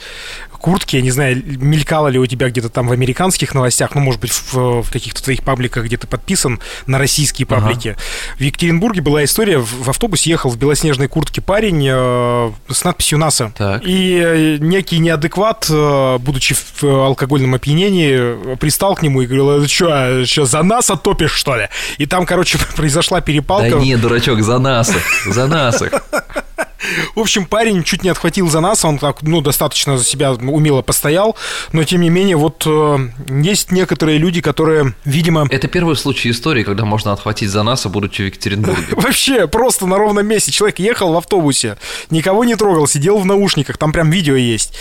куртке, 0.60 0.98
я 0.98 1.02
не 1.02 1.10
знаю, 1.10 1.42
мелькало 1.44 2.08
ли 2.08 2.18
у 2.18 2.26
тебя 2.26 2.48
где-то 2.48 2.68
там 2.68 2.88
в 2.88 2.92
американских 2.92 3.54
новостях, 3.54 3.94
ну, 3.94 4.00
может 4.02 4.20
быть, 4.20 4.30
в, 4.30 4.82
в 4.82 4.92
каких-то 4.92 5.22
твоих 5.22 5.42
пабликах, 5.42 5.86
где 5.86 5.96
ты 5.96 6.06
подписан 6.06 6.60
на 6.86 6.98
российские 6.98 7.46
паблики. 7.46 7.88
Ага. 7.88 7.98
В 8.36 8.40
Екатеринбурге 8.42 9.00
была 9.00 9.24
история, 9.24 9.58
в, 9.58 9.84
в 9.84 9.88
автобусе 9.88 10.30
ехал 10.30 10.50
в 10.50 10.58
белоснежной 10.58 11.08
куртке 11.08 11.40
парень 11.40 11.86
э, 11.88 12.50
с 12.68 12.84
надписью 12.84 13.18
НАСА. 13.18 13.52
Так. 13.56 13.82
И 13.84 14.20
э, 14.22 14.58
некий 14.60 14.98
неадекват, 14.98 15.66
э, 15.70 16.18
будучи 16.18 16.54
в 16.54 16.84
э, 16.84 16.86
алкогольном 16.86 17.54
опьянении, 17.54 18.56
пристал 18.56 18.94
к 18.94 19.02
нему 19.02 19.22
и 19.22 19.26
говорил, 19.26 19.66
что, 19.66 20.26
что 20.26 20.44
за 20.44 20.62
НАСА 20.62 20.96
топишь, 20.96 21.32
что 21.32 21.56
ли? 21.56 21.68
И 21.96 22.06
там, 22.06 22.26
короче, 22.26 22.58
произошла 22.90 23.20
перепалка. 23.20 23.70
Да 23.70 23.76
не, 23.76 23.96
дурачок, 23.96 24.42
за 24.42 24.58
НАСА, 24.58 24.98
за 25.26 25.46
НАСА. 25.46 25.90
В 27.14 27.20
общем, 27.20 27.46
парень 27.46 27.82
чуть 27.82 28.02
не 28.02 28.10
отхватил 28.10 28.48
за 28.48 28.60
нас, 28.60 28.84
он 28.84 28.98
так, 28.98 29.22
ну, 29.22 29.40
достаточно 29.40 29.98
за 29.98 30.04
себя 30.04 30.32
умело 30.32 30.82
постоял, 30.82 31.36
но 31.72 31.84
тем 31.84 32.00
не 32.00 32.10
менее, 32.10 32.36
вот 32.36 32.64
э, 32.66 32.98
есть 33.28 33.72
некоторые 33.72 34.18
люди, 34.18 34.40
которые, 34.40 34.94
видимо... 35.04 35.46
Это 35.50 35.68
первый 35.68 35.96
случай 35.96 36.30
истории, 36.30 36.62
когда 36.62 36.84
можно 36.84 37.12
отхватить 37.12 37.50
за 37.50 37.62
нас, 37.62 37.86
а 37.86 37.88
будучи 37.88 38.22
в 38.22 38.26
Екатеринбурге. 38.26 38.86
Вообще, 38.92 39.46
просто 39.46 39.86
на 39.86 39.98
ровном 39.98 40.26
месте. 40.26 40.52
Человек 40.52 40.78
ехал 40.78 41.12
в 41.12 41.16
автобусе, 41.16 41.76
никого 42.10 42.44
не 42.44 42.56
трогал, 42.56 42.86
сидел 42.86 43.18
в 43.18 43.24
наушниках, 43.24 43.78
там 43.78 43.92
прям 43.92 44.10
видео 44.10 44.36
есть. 44.36 44.74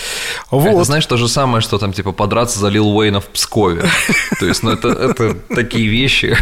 Вот. 0.51 0.67
Это, 0.67 0.83
знаешь, 0.83 1.05
то 1.05 1.17
же 1.17 1.27
самое, 1.27 1.61
что 1.61 1.77
там, 1.77 1.93
типа, 1.93 2.11
подраться 2.11 2.59
за 2.59 2.69
Лил 2.69 2.87
Уэйна 2.87 3.21
в 3.21 3.25
Пскове. 3.25 3.83
То 4.39 4.45
есть, 4.45 4.63
ну, 4.63 4.71
это, 4.71 4.89
это 4.89 5.35
такие 5.53 5.87
вещи. 5.87 6.37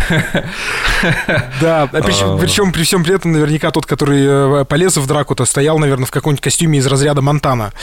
Да, 1.62 1.88
причем, 1.88 2.32
а. 2.32 2.38
причем 2.38 2.71
при 2.71 2.84
всем 2.84 3.03
при 3.03 3.15
этом 3.15 3.32
наверняка 3.32 3.71
тот, 3.71 3.86
который 3.86 4.62
э, 4.62 4.65
полез 4.65 4.97
в 4.97 5.08
драку-то 5.08 5.45
стоял, 5.57 5.79
наверное, 5.79 6.05
в 6.05 6.11
каком-нибудь 6.11 6.43
костюме 6.43 6.77
из 6.77 6.85
разряда 6.85 7.23
Монтана. 7.23 7.73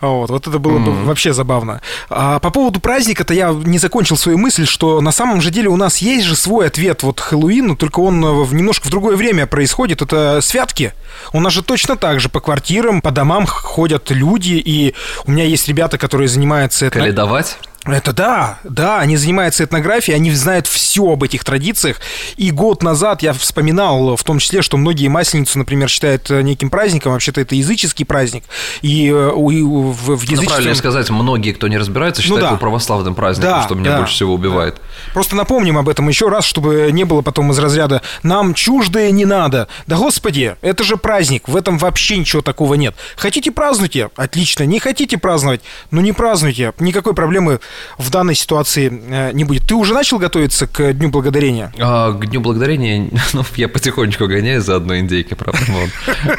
Вот, 0.00 0.30
вот 0.30 0.46
это 0.46 0.58
было 0.58 0.78
mm-hmm. 0.78 0.84
бы 0.84 1.04
вообще 1.04 1.34
забавно. 1.34 1.82
А 2.08 2.38
по 2.38 2.48
поводу 2.48 2.80
праздника-то 2.80 3.34
я 3.34 3.50
не 3.52 3.76
закончил 3.76 4.16
свою 4.16 4.38
мысль, 4.38 4.66
что 4.66 5.02
на 5.02 5.12
самом 5.12 5.42
же 5.42 5.50
деле 5.50 5.68
у 5.68 5.76
нас 5.76 5.98
есть 5.98 6.24
же 6.24 6.34
свой 6.34 6.68
ответ 6.68 7.02
вот 7.02 7.20
Хэллоуину, 7.20 7.76
только 7.76 8.00
он 8.00 8.24
в, 8.44 8.54
немножко 8.54 8.86
в 8.86 8.90
другое 8.90 9.16
время 9.16 9.46
происходит. 9.46 10.00
Это 10.00 10.40
святки. 10.40 10.94
У 11.34 11.40
нас 11.40 11.52
же 11.52 11.62
точно 11.62 11.96
так 11.96 12.18
же 12.18 12.30
по 12.30 12.40
квартирам, 12.40 13.02
по 13.02 13.10
домам 13.10 13.44
ходят 13.44 14.10
люди, 14.10 14.54
и 14.54 14.94
у 15.26 15.30
меня 15.30 15.44
есть 15.44 15.68
ребята, 15.68 15.98
которые 15.98 16.28
занимаются... 16.28 16.88
Каледовать? 16.88 17.58
Это 17.92 18.12
да, 18.12 18.58
да, 18.64 19.00
они 19.00 19.16
занимаются 19.16 19.64
этнографией, 19.64 20.16
они 20.16 20.30
знают 20.32 20.66
все 20.66 21.12
об 21.12 21.22
этих 21.22 21.44
традициях. 21.44 22.00
И 22.36 22.50
год 22.50 22.82
назад 22.82 23.22
я 23.22 23.32
вспоминал 23.32 24.16
в 24.16 24.24
том 24.24 24.38
числе, 24.38 24.62
что 24.62 24.76
многие 24.76 25.08
масленицу, 25.08 25.58
например, 25.58 25.88
считают 25.88 26.30
э, 26.30 26.42
неким 26.42 26.70
праздником, 26.70 27.12
вообще-то 27.12 27.40
это 27.40 27.54
языческий 27.54 28.04
праздник. 28.04 28.44
И, 28.82 29.08
э, 29.08 29.30
в, 29.32 30.16
в. 30.16 30.30
Ну, 30.30 30.42
правильно 30.42 30.74
сказать, 30.74 31.10
многие, 31.10 31.52
кто 31.52 31.68
не 31.68 31.78
разбирается, 31.78 32.22
считают 32.22 32.40
ну, 32.40 32.46
да. 32.46 32.50
его 32.50 32.58
православным 32.58 33.14
праздником, 33.14 33.50
да, 33.50 33.62
что 33.62 33.74
меня 33.74 33.90
да, 33.90 33.98
больше 33.98 34.14
всего 34.14 34.34
убивает. 34.34 34.74
Да. 34.74 35.12
Просто 35.14 35.36
напомним 35.36 35.78
об 35.78 35.88
этом 35.88 36.08
еще 36.08 36.28
раз, 36.28 36.44
чтобы 36.44 36.90
не 36.92 37.04
было 37.04 37.22
потом 37.22 37.50
из 37.52 37.58
разряда 37.58 38.02
«нам 38.22 38.54
чуждое 38.54 39.10
не 39.10 39.24
надо». 39.24 39.68
Да 39.86 39.96
господи, 39.96 40.56
это 40.60 40.84
же 40.84 40.96
праздник, 40.96 41.48
в 41.48 41.56
этом 41.56 41.78
вообще 41.78 42.18
ничего 42.18 42.42
такого 42.42 42.74
нет. 42.74 42.94
Хотите 43.16 43.50
празднуйте, 43.50 44.10
отлично, 44.16 44.64
не 44.64 44.78
хотите 44.78 45.18
праздновать, 45.18 45.60
ну 45.90 46.00
не 46.00 46.12
празднуйте, 46.12 46.72
никакой 46.78 47.14
проблемы 47.14 47.60
в 47.96 48.10
данной 48.10 48.34
ситуации 48.34 48.88
э, 48.90 49.32
не 49.32 49.44
будет. 49.44 49.64
Ты 49.64 49.74
уже 49.74 49.94
начал 49.94 50.18
готовиться 50.18 50.66
к 50.66 50.92
Дню 50.92 51.10
Благодарения? 51.10 51.72
А, 51.78 52.12
к 52.12 52.26
Дню 52.26 52.40
Благодарения, 52.40 53.10
ну, 53.32 53.44
я 53.56 53.68
потихонечку 53.68 54.26
гоняю 54.26 54.62
за 54.62 54.76
одной 54.76 55.00
индейкой, 55.00 55.36
правда. 55.36 55.60
Вот. 55.68 55.90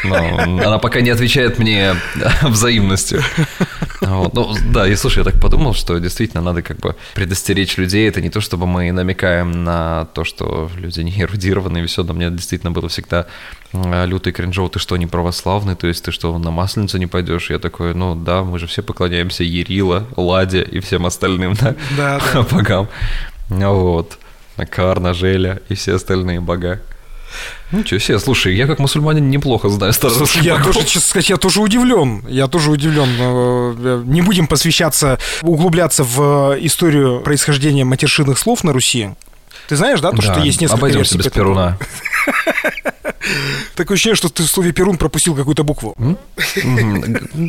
Но 0.03 0.65
она 0.65 0.77
пока 0.79 1.01
не 1.01 1.09
отвечает 1.09 1.59
мне 1.59 1.95
взаимностью. 2.41 3.23
Вот. 4.01 4.33
Ну, 4.33 4.55
да, 4.71 4.87
и 4.87 4.95
слушай, 4.95 5.19
я 5.19 5.23
так 5.23 5.39
подумал, 5.39 5.73
что 5.73 5.97
действительно 5.99 6.41
надо 6.41 6.61
как 6.61 6.77
бы 6.77 6.95
предостеречь 7.13 7.77
людей. 7.77 8.07
Это 8.07 8.21
не 8.21 8.29
то, 8.29 8.41
чтобы 8.41 8.65
мы 8.65 8.91
намекаем 8.91 9.63
на 9.63 10.05
то, 10.13 10.23
что 10.23 10.69
люди 10.77 11.01
не 11.01 11.21
эрудированные, 11.21 11.83
и 11.83 11.87
все, 11.87 12.03
но 12.03 12.13
мне 12.13 12.29
действительно 12.29 12.71
было 12.71 12.89
всегда 12.89 13.27
лютый 13.73 14.33
кринжоу, 14.33 14.69
ты 14.69 14.79
что, 14.79 14.97
не 14.97 15.07
православный, 15.07 15.75
то 15.75 15.87
есть 15.87 16.03
ты 16.03 16.11
что, 16.11 16.37
на 16.37 16.51
Масленицу 16.51 16.97
не 16.97 17.07
пойдешь? 17.07 17.49
Я 17.49 17.59
такой, 17.59 17.93
ну 17.93 18.15
да, 18.15 18.43
мы 18.43 18.59
же 18.59 18.67
все 18.67 18.81
поклоняемся 18.81 19.43
Ерила, 19.43 20.07
Ладе 20.15 20.63
и 20.63 20.79
всем 20.79 21.05
остальным, 21.05 21.53
да, 21.53 21.75
да, 21.97 22.21
да. 22.33 22.41
богам. 22.43 22.87
Вот, 23.49 24.17
Карна, 24.69 25.13
Желя 25.13 25.61
и 25.69 25.75
все 25.75 25.95
остальные 25.95 26.41
бога. 26.41 26.81
Ничего 27.71 27.99
себе, 27.99 28.19
слушай, 28.19 28.55
я 28.55 28.65
как 28.65 28.79
мусульманин 28.79 29.29
неплохо 29.29 29.69
знаю 29.69 29.93
старших 29.93 30.41
Я 30.41 30.61
тоже, 30.61 30.79
честно 30.79 31.01
сказать, 31.01 31.29
я 31.29 31.37
тоже 31.37 31.61
удивлен. 31.61 32.25
Я 32.27 32.47
тоже 32.47 32.71
удивлен. 32.71 33.07
Э, 33.19 34.03
не 34.05 34.21
будем 34.21 34.47
посвящаться, 34.47 35.19
углубляться 35.43 36.03
в 36.03 36.57
историю 36.59 37.21
происхождения 37.21 37.83
матершинных 37.85 38.39
слов 38.39 38.63
на 38.63 38.73
Руси. 38.73 39.11
Ты 39.69 39.75
знаешь, 39.75 40.01
да, 40.01 40.09
то, 40.09 40.17
да, 40.17 40.33
что 40.33 40.41
есть 40.41 40.59
несколько 40.61 40.87
версий? 40.87 41.15
без 41.15 41.27
Перуна. 41.27 41.77
Такое 43.75 43.95
ощущение, 43.95 44.15
что 44.15 44.27
ты 44.27 44.41
в 44.41 44.47
слове 44.47 44.71
Перун 44.71 44.97
пропустил 44.97 45.35
какую-то 45.35 45.63
букву. 45.63 45.95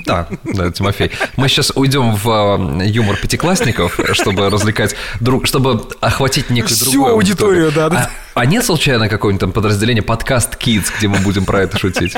Да, 0.04 0.28
да, 0.44 0.70
Тимофей. 0.70 1.12
Мы 1.36 1.48
сейчас 1.48 1.72
уйдем 1.74 2.14
в 2.14 2.82
э, 2.82 2.86
юмор 2.86 3.16
пятиклассников, 3.16 3.98
чтобы 4.12 4.50
развлекать 4.50 4.96
друг, 5.20 5.46
чтобы 5.46 5.88
охватить 6.02 6.50
некую 6.50 6.76
другую 6.76 7.04
Всю 7.04 7.06
аудиторию, 7.06 7.72
да. 7.72 7.86
А, 7.86 8.10
а 8.34 8.44
нет 8.44 8.66
случайно 8.66 9.08
какое-нибудь 9.08 9.40
там 9.40 9.52
подразделение 9.52 10.02
подкаст 10.02 10.56
Kids, 10.62 10.88
где 10.98 11.08
мы 11.08 11.20
будем 11.20 11.46
про 11.46 11.62
это 11.62 11.78
шутить? 11.78 12.14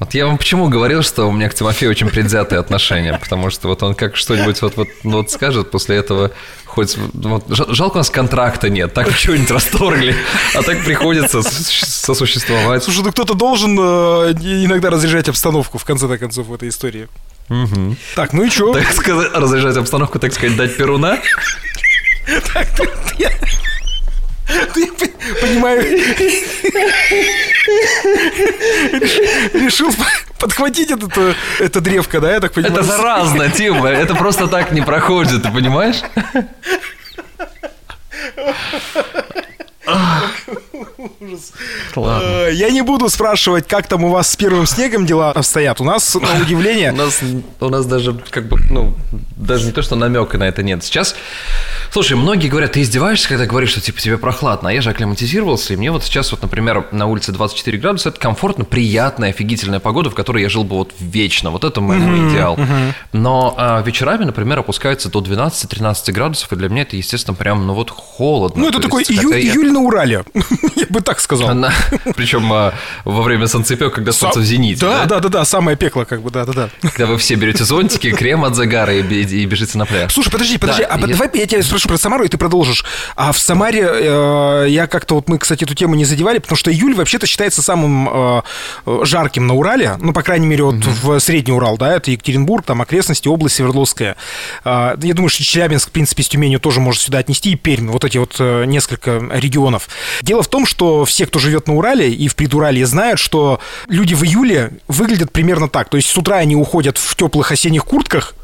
Вот 0.00 0.14
я 0.14 0.26
вам 0.26 0.38
почему 0.38 0.68
говорил, 0.68 1.02
что 1.02 1.26
у 1.26 1.32
меня 1.32 1.50
к 1.50 1.54
Тимофею 1.54 1.90
очень 1.90 2.08
предвзятые 2.08 2.58
отношения, 2.58 3.18
потому 3.18 3.50
что 3.50 3.68
вот 3.68 3.82
он 3.82 3.94
как 3.94 4.16
что-нибудь 4.16 4.62
вот, 4.62 4.76
вот, 4.76 4.88
ну, 5.04 5.18
вот 5.18 5.30
скажет, 5.30 5.70
после 5.70 5.96
этого 5.96 6.30
хоть... 6.64 6.96
Вот, 7.12 7.44
жалко, 7.48 7.96
у 7.96 7.98
нас 7.98 8.08
контракта 8.08 8.70
нет, 8.70 8.94
так 8.94 9.14
чего-нибудь 9.18 9.50
расторгли, 9.50 10.16
а 10.54 10.62
так 10.62 10.82
приходится 10.84 11.42
сосуществовать. 11.42 12.82
Слушай, 12.82 13.04
ну 13.04 13.12
кто-то 13.12 13.34
должен 13.34 13.78
э, 13.78 14.32
иногда 14.64 14.88
разряжать 14.88 15.28
обстановку, 15.28 15.76
в 15.76 15.84
конце 15.84 16.16
концов, 16.16 16.46
в 16.46 16.54
этой 16.54 16.70
истории. 16.70 17.06
Угу. 17.50 17.96
Так, 18.14 18.32
ну 18.32 18.44
и 18.44 18.48
что? 18.48 18.72
Так 18.72 18.90
сказать, 18.92 19.30
разряжать 19.34 19.76
обстановку, 19.76 20.18
так 20.18 20.32
сказать, 20.32 20.56
дать 20.56 20.78
перуна? 20.78 21.18
Так, 22.54 22.68
я... 23.18 23.30
Ты 24.74 24.90
понимаю, 25.40 25.82
решил 29.54 29.92
подхватить 30.38 30.90
это, 30.90 31.34
это 31.58 31.80
древко, 31.80 32.20
да, 32.20 32.32
я 32.34 32.40
так 32.40 32.52
понимаю? 32.52 32.74
Это 32.74 32.82
заразно, 32.82 33.48
Тима, 33.50 33.88
это 33.88 34.14
просто 34.14 34.48
так 34.48 34.72
не 34.72 34.80
проходит, 34.80 35.42
ты 35.42 35.50
понимаешь? 35.50 36.02
Ужас. 41.20 41.52
Ладно. 41.96 42.26
Э, 42.26 42.50
я 42.52 42.70
не 42.70 42.82
буду 42.82 43.08
спрашивать, 43.08 43.66
как 43.66 43.86
там 43.86 44.04
у 44.04 44.10
вас 44.10 44.30
с 44.30 44.36
первым 44.36 44.66
снегом 44.66 45.06
дела 45.06 45.32
обстоят. 45.32 45.80
У 45.80 45.84
нас, 45.84 46.14
на 46.14 46.42
удивление... 46.42 46.92
У 46.92 46.96
нас, 46.96 47.20
у 47.60 47.68
нас 47.68 47.86
даже, 47.86 48.14
как 48.30 48.48
бы, 48.48 48.58
ну, 48.70 48.94
даже 49.36 49.66
не 49.66 49.72
то, 49.72 49.82
что 49.82 49.96
намека 49.96 50.38
на 50.38 50.44
это 50.44 50.62
нет. 50.62 50.84
Сейчас, 50.84 51.14
слушай, 51.90 52.16
многие 52.16 52.48
говорят, 52.48 52.72
ты 52.72 52.82
издеваешься, 52.82 53.28
когда 53.28 53.46
говоришь, 53.46 53.70
что, 53.70 53.80
типа, 53.80 54.00
тебе 54.00 54.18
прохладно. 54.18 54.70
А 54.70 54.72
я 54.72 54.82
же 54.82 54.90
акклиматизировался, 54.90 55.74
и 55.74 55.76
мне 55.76 55.90
вот 55.90 56.04
сейчас, 56.04 56.30
вот, 56.32 56.42
например, 56.42 56.86
на 56.92 57.06
улице 57.06 57.32
24 57.32 57.78
градуса, 57.78 58.10
это 58.10 58.20
комфортно, 58.20 58.64
приятная, 58.64 59.30
офигительная 59.30 59.80
погода, 59.80 60.10
в 60.10 60.14
которой 60.14 60.42
я 60.42 60.48
жил 60.48 60.64
бы 60.64 60.76
вот 60.76 60.94
вечно. 60.98 61.50
Вот 61.50 61.64
это 61.64 61.80
мой, 61.80 61.98
mm-hmm, 61.98 62.30
идеал. 62.30 62.58
Но 63.12 63.54
а, 63.56 63.82
вечерами, 63.82 64.24
например, 64.24 64.58
опускается 64.60 65.10
до 65.10 65.20
12-13 65.20 66.12
градусов, 66.12 66.52
и 66.52 66.56
для 66.56 66.68
меня 66.68 66.82
это, 66.82 66.96
естественно, 66.96 67.34
прям, 67.34 67.66
ну 67.66 67.74
вот 67.74 67.90
холодно. 67.90 68.62
Ну, 68.62 68.68
это 68.68 68.80
такой 68.80 69.04
ию- 69.04 69.32
июль 69.32 69.72
на 69.72 69.80
Урале. 69.80 70.24
Бы 70.90 71.00
так 71.00 71.20
сказал. 71.20 71.50
Она, 71.50 71.72
причем 72.16 72.52
а, 72.52 72.74
во 73.04 73.22
время 73.22 73.46
солнцепека, 73.46 73.90
когда 73.90 74.12
солнце 74.12 74.40
в 74.40 74.44
зените. 74.44 74.80
Да, 74.80 75.06
да, 75.06 75.20
да, 75.20 75.28
да, 75.28 75.44
самое 75.44 75.76
пекло, 75.76 76.04
как 76.04 76.20
бы, 76.20 76.30
да, 76.30 76.44
да, 76.44 76.52
да. 76.52 76.70
Когда 76.82 77.06
вы 77.06 77.16
все 77.16 77.36
берете 77.36 77.64
зонтики, 77.64 78.10
крем 78.16 78.44
от 78.44 78.56
загара 78.56 78.92
и, 78.92 79.02
и 79.02 79.46
бежите 79.46 79.78
на 79.78 79.86
пляж. 79.86 80.12
Слушай, 80.12 80.30
подожди, 80.32 80.58
подожди, 80.58 80.82
да, 80.82 80.88
а 80.88 80.98
я... 80.98 81.06
давай 81.06 81.30
я 81.34 81.46
тебя 81.46 81.62
спрошу 81.62 81.88
про 81.88 81.96
Самару, 81.96 82.24
и 82.24 82.28
ты 82.28 82.38
продолжишь. 82.38 82.84
А 83.14 83.30
в 83.30 83.38
Самаре 83.38 83.88
э, 83.88 84.66
я 84.68 84.88
как-то 84.88 85.14
вот 85.14 85.28
мы, 85.28 85.38
кстати, 85.38 85.62
эту 85.62 85.76
тему 85.76 85.94
не 85.94 86.04
задевали, 86.04 86.38
потому 86.38 86.56
что 86.56 86.72
июль 86.72 86.94
вообще-то 86.96 87.28
считается 87.28 87.62
самым 87.62 88.08
э, 88.10 88.42
жарким 89.04 89.46
на 89.46 89.54
Урале, 89.54 89.96
ну, 90.00 90.12
по 90.12 90.24
крайней 90.24 90.48
мере, 90.48 90.64
вот 90.64 90.74
mm-hmm. 90.74 91.18
в 91.18 91.20
Средний 91.20 91.52
Урал, 91.52 91.78
да, 91.78 91.94
это 91.94 92.10
Екатеринбург, 92.10 92.64
там 92.64 92.82
окрестности, 92.82 93.28
область 93.28 93.54
Свердловская. 93.54 94.16
Э, 94.64 94.96
я 95.00 95.14
думаю, 95.14 95.28
что 95.28 95.44
Челябинск, 95.44 95.90
в 95.90 95.92
принципе, 95.92 96.24
с 96.24 96.28
Тюменью 96.28 96.58
тоже 96.58 96.80
может 96.80 97.00
сюда 97.00 97.18
отнести, 97.18 97.52
и 97.52 97.54
Пермь, 97.54 97.90
вот 97.90 98.04
эти 98.04 98.18
вот 98.18 98.34
э, 98.40 98.64
несколько 98.64 99.20
регионов. 99.32 99.88
Дело 100.22 100.42
в 100.42 100.48
том, 100.48 100.66
что 100.66 100.79
все, 101.06 101.26
кто 101.26 101.38
живет 101.38 101.68
на 101.68 101.74
Урале 101.74 102.12
и 102.12 102.28
в 102.28 102.36
предурале, 102.36 102.84
знают, 102.86 103.18
что 103.18 103.60
люди 103.88 104.14
в 104.14 104.24
июле 104.24 104.72
выглядят 104.88 105.32
примерно 105.32 105.68
так. 105.68 105.88
То 105.88 105.96
есть 105.96 106.08
с 106.08 106.16
утра 106.16 106.36
они 106.36 106.56
уходят 106.56 106.98
в 106.98 107.14
теплых 107.16 107.52
осенних 107.52 107.84
куртках, 107.84 108.34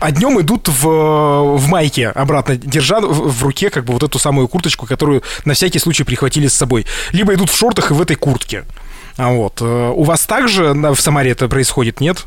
а 0.00 0.10
днем 0.10 0.40
идут 0.40 0.68
в, 0.68 1.56
в 1.56 1.68
майке 1.68 2.08
обратно, 2.08 2.56
держа 2.56 3.00
в, 3.00 3.30
в 3.30 3.42
руке 3.42 3.70
как 3.70 3.84
бы 3.84 3.92
вот 3.92 4.02
эту 4.02 4.18
самую 4.18 4.48
курточку, 4.48 4.86
которую 4.86 5.22
на 5.44 5.54
всякий 5.54 5.78
случай 5.78 6.04
прихватили 6.04 6.48
с 6.48 6.54
собой. 6.54 6.86
Либо 7.12 7.34
идут 7.34 7.50
в 7.50 7.56
шортах 7.56 7.90
и 7.90 7.94
в 7.94 8.02
этой 8.02 8.16
куртке. 8.16 8.64
А 9.16 9.30
вот. 9.30 9.60
Э, 9.60 9.92
у 9.94 10.02
вас 10.02 10.26
также 10.26 10.72
в 10.74 10.96
Самаре 10.96 11.30
это 11.30 11.48
происходит, 11.48 12.00
нет? 12.00 12.26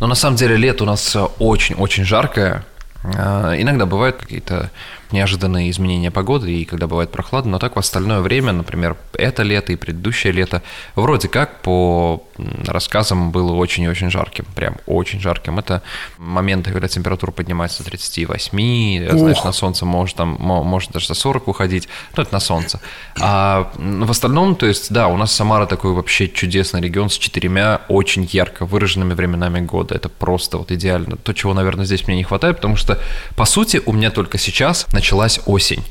Ну, 0.00 0.06
на 0.06 0.14
самом 0.14 0.36
деле, 0.36 0.56
лето 0.56 0.84
у 0.84 0.86
нас 0.86 1.16
очень-очень 1.38 2.04
жаркое. 2.04 2.64
А, 3.04 3.54
иногда 3.56 3.86
бывают 3.86 4.16
какие-то 4.16 4.70
неожиданные 5.12 5.70
изменения 5.70 6.10
погоды, 6.10 6.52
и 6.52 6.64
когда 6.64 6.86
бывает 6.86 7.10
прохладно, 7.10 7.52
но 7.52 7.58
так 7.58 7.76
в 7.76 7.78
остальное 7.78 8.20
время, 8.20 8.52
например, 8.52 8.96
это 9.14 9.42
лето 9.42 9.72
и 9.72 9.76
предыдущее 9.76 10.32
лето, 10.32 10.62
вроде 10.94 11.28
как 11.28 11.62
по 11.62 12.24
рассказам 12.66 13.30
было 13.32 13.52
очень 13.52 13.84
и 13.84 13.88
очень 13.88 14.10
жарким, 14.10 14.44
прям 14.54 14.76
очень 14.86 15.20
жарким. 15.20 15.58
Это 15.58 15.82
моменты, 16.18 16.70
когда 16.72 16.88
температура 16.88 17.30
поднимается 17.30 17.82
до 17.82 17.90
38, 17.90 19.06
Ух. 19.06 19.18
знаешь, 19.18 19.44
на 19.44 19.52
солнце 19.52 19.84
может, 19.86 20.16
там, 20.16 20.36
может 20.38 20.92
даже 20.92 21.08
за 21.08 21.14
40 21.14 21.48
уходить, 21.48 21.88
но 22.16 22.22
это 22.22 22.32
на 22.32 22.40
солнце. 22.40 22.80
А 23.20 23.70
в 23.76 24.10
остальном, 24.10 24.54
то 24.56 24.66
есть, 24.66 24.92
да, 24.92 25.08
у 25.08 25.16
нас 25.16 25.32
Самара 25.32 25.66
такой 25.66 25.92
вообще 25.92 26.28
чудесный 26.28 26.80
регион 26.80 27.10
с 27.10 27.18
четырьмя 27.18 27.82
очень 27.88 28.28
ярко 28.30 28.66
выраженными 28.66 29.14
временами 29.14 29.60
года. 29.60 29.94
Это 29.94 30.08
просто 30.08 30.58
вот 30.58 30.70
идеально. 30.70 31.16
То, 31.16 31.32
чего, 31.32 31.54
наверное, 31.54 31.84
здесь 31.84 32.06
мне 32.06 32.16
не 32.16 32.24
хватает, 32.24 32.56
потому 32.56 32.76
что, 32.76 32.98
по 33.36 33.44
сути, 33.44 33.82
у 33.84 33.92
меня 33.92 34.10
только 34.10 34.38
сейчас 34.38 34.86
началась 34.98 35.40
осень. 35.46 35.84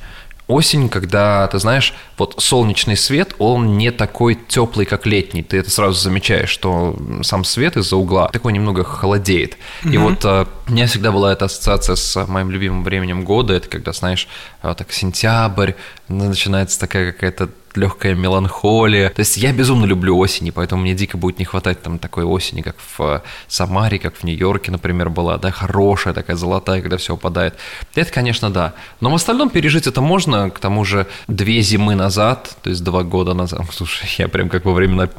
Осень, 0.47 0.87
когда, 0.87 1.45
ты 1.47 1.59
знаешь, 1.59 1.93
вот 2.17 2.35
солнечный 2.37 2.95
свет, 2.95 3.35
он 3.37 3.77
не 3.77 3.91
такой 3.91 4.35
теплый, 4.35 4.85
как 4.85 5.05
летний. 5.05 5.43
Ты 5.43 5.57
это 5.57 5.69
сразу 5.69 5.99
замечаешь, 5.99 6.49
что 6.49 6.95
сам 7.21 7.43
свет 7.43 7.75
из-за 7.75 7.97
угла 7.97 8.29
такой 8.29 8.53
немного 8.53 8.85
холодеет. 8.85 9.57
Mm-hmm. 9.83 9.93
И 9.93 9.97
вот 9.97 10.23
а, 10.23 10.47
у 10.67 10.71
меня 10.71 10.87
всегда 10.87 11.11
была 11.11 11.33
эта 11.33 11.45
ассоциация 11.45 11.97
с 11.97 12.25
моим 12.27 12.49
любимым 12.49 12.85
временем 12.85 13.25
года. 13.25 13.53
Это 13.55 13.67
когда, 13.67 13.91
знаешь, 13.91 14.29
а, 14.61 14.73
так 14.73 14.93
сентябрь, 14.93 15.73
начинается 16.07 16.79
такая 16.79 17.11
какая-то 17.11 17.49
легкая 17.77 18.15
меланхолия. 18.15 19.09
То 19.09 19.21
есть 19.21 19.37
я 19.37 19.53
безумно 19.53 19.85
люблю 19.85 20.17
осени, 20.17 20.49
поэтому 20.49 20.81
мне 20.81 20.93
дико 20.93 21.17
будет 21.17 21.39
не 21.39 21.45
хватать 21.45 21.81
там 21.81 21.99
такой 21.99 22.23
осени, 22.23 22.61
как 22.61 22.75
в 22.97 23.21
Самаре, 23.47 23.99
как 23.99 24.15
в 24.15 24.23
Нью-Йорке, 24.23 24.71
например, 24.71 25.09
была, 25.09 25.37
да, 25.37 25.51
хорошая 25.51 26.13
такая 26.13 26.35
золотая, 26.35 26.81
когда 26.81 26.97
все 26.97 27.13
упадает. 27.13 27.55
Это, 27.95 28.11
конечно, 28.11 28.49
да. 28.49 28.73
Но 28.99 29.09
в 29.09 29.15
остальном 29.15 29.49
пережить 29.49 29.87
это 29.87 30.01
можно, 30.01 30.49
к 30.49 30.59
тому 30.59 30.83
же 30.83 31.07
две 31.27 31.61
зимы 31.61 31.95
назад, 31.95 32.55
то 32.61 32.69
есть 32.69 32.83
два 32.83 33.03
года 33.03 33.33
назад, 33.33 33.61
слушай, 33.71 34.09
я 34.17 34.27
прям 34.27 34.49
как 34.49 34.65
во 34.65 34.73
времена 34.73 35.09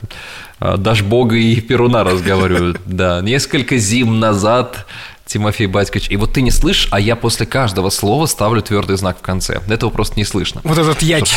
а, 0.61 0.77
Дашбога 0.77 1.37
и 1.37 1.61
Перуна 1.61 2.05
разговариваю, 2.05 2.77
да, 2.87 3.21
несколько 3.21 3.79
зим 3.79 4.21
назад 4.21 4.87
Тимофей 5.29 5.67
Батькович. 5.67 6.11
И 6.11 6.17
вот 6.17 6.33
ты 6.33 6.41
не 6.41 6.51
слышишь, 6.51 6.89
а 6.91 6.99
я 6.99 7.15
после 7.15 7.45
каждого 7.45 7.91
слова 7.91 8.25
ставлю 8.27 8.63
твердый 8.63 8.97
знак 8.97 9.19
в 9.19 9.21
конце. 9.21 9.61
Этого 9.69 9.91
просто 9.91 10.17
не 10.17 10.25
слышно. 10.25 10.63
Вот 10.65 10.79
этот 10.79 11.03
ять. 11.03 11.29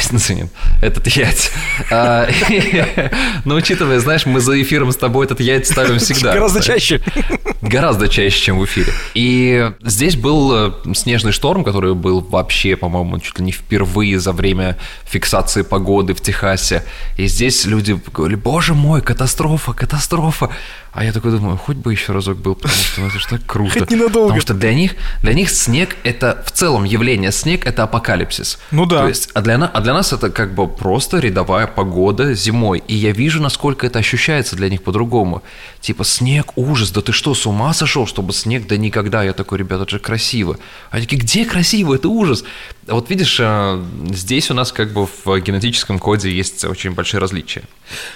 Этот 0.81 1.07
ять. 1.07 1.51
А, 1.91 2.27
Но 2.49 3.09
ну, 3.53 3.55
учитывая, 3.55 3.99
знаешь, 3.99 4.25
мы 4.25 4.39
за 4.39 4.59
эфиром 4.61 4.93
с 4.93 4.95
тобой 4.95 5.25
этот 5.25 5.41
ять 5.41 5.67
ставим 5.67 5.99
всегда. 5.99 6.33
Гораздо 6.33 6.61
чаще. 6.61 7.01
Гораздо 7.61 8.07
чаще, 8.07 8.41
чем 8.41 8.59
в 8.59 8.65
эфире. 8.65 8.93
И 9.13 9.71
здесь 9.83 10.15
был 10.15 10.53
э, 10.53 10.71
снежный 10.95 11.33
шторм, 11.33 11.65
который 11.65 11.93
был 11.93 12.21
вообще, 12.21 12.77
по-моему, 12.77 13.19
чуть 13.19 13.39
ли 13.39 13.45
не 13.45 13.51
впервые 13.51 14.19
за 14.19 14.31
время 14.31 14.77
фиксации 15.03 15.63
погоды 15.63 16.13
в 16.13 16.21
Техасе. 16.21 16.83
И 17.17 17.27
здесь 17.27 17.65
люди 17.65 17.99
говорили, 18.13 18.37
боже 18.37 18.73
мой, 18.73 19.01
катастрофа, 19.01 19.73
катастрофа. 19.73 20.49
А 20.93 21.05
я 21.05 21.13
такой 21.13 21.31
думаю, 21.31 21.57
хоть 21.57 21.77
бы 21.77 21.93
еще 21.93 22.11
разок 22.11 22.37
был, 22.37 22.53
потому 22.55 22.73
что 22.73 23.01
ну, 23.01 23.07
это 23.07 23.17
же 23.17 23.27
так 23.27 23.45
круто. 23.45 23.79
Хоть 23.79 23.91
ненадолго. 23.91 24.27
Потому 24.27 24.41
что 24.41 24.53
для 24.53 24.73
них, 24.73 24.95
для 25.23 25.33
них 25.33 25.49
снег– 25.49 25.95
это 26.03 26.43
в 26.45 26.51
целом 26.51 26.83
явление. 26.83 27.31
Снег– 27.31 27.65
это 27.65 27.83
апокалипсис. 27.83 28.59
Ну 28.71 28.85
да. 28.85 29.03
То 29.03 29.07
есть, 29.07 29.29
а 29.33 29.41
для, 29.41 29.55
а 29.55 29.81
для 29.81 29.93
нас 29.93 30.11
это 30.11 30.29
как 30.29 30.53
бы 30.53 30.67
просто 30.67 31.19
рядовая 31.19 31.67
погода 31.67 32.33
зимой. 32.33 32.83
И 32.87 32.95
я 32.95 33.11
вижу, 33.11 33.41
насколько 33.41 33.87
это 33.87 33.99
ощущается 33.99 34.57
для 34.57 34.69
них 34.69 34.83
по-другому. 34.83 35.43
Типа, 35.79 36.03
снег, 36.03 36.57
ужас, 36.57 36.91
да 36.91 37.01
ты 37.01 37.13
что, 37.13 37.33
с 37.35 37.45
ума 37.45 37.73
сошел, 37.73 38.05
чтобы 38.05 38.33
снег? 38.33 38.67
Да 38.67 38.75
никогда. 38.75 39.23
Я 39.23 39.31
такой, 39.31 39.59
ребята, 39.59 39.83
это 39.83 39.91
же 39.91 39.99
красиво. 39.99 40.57
Они 40.89 41.03
такие, 41.03 41.21
где 41.21 41.45
красиво? 41.45 41.95
Это 41.95 42.09
ужас. 42.09 42.43
Вот 42.91 43.09
видишь, 43.09 43.37
э, 43.39 43.83
здесь 44.09 44.51
у 44.51 44.53
нас 44.53 44.71
как 44.71 44.91
бы 44.91 45.07
в 45.07 45.39
генетическом 45.39 45.97
коде 45.97 46.29
есть 46.29 46.65
очень 46.65 46.91
большие 46.91 47.19
различия. 47.19 47.63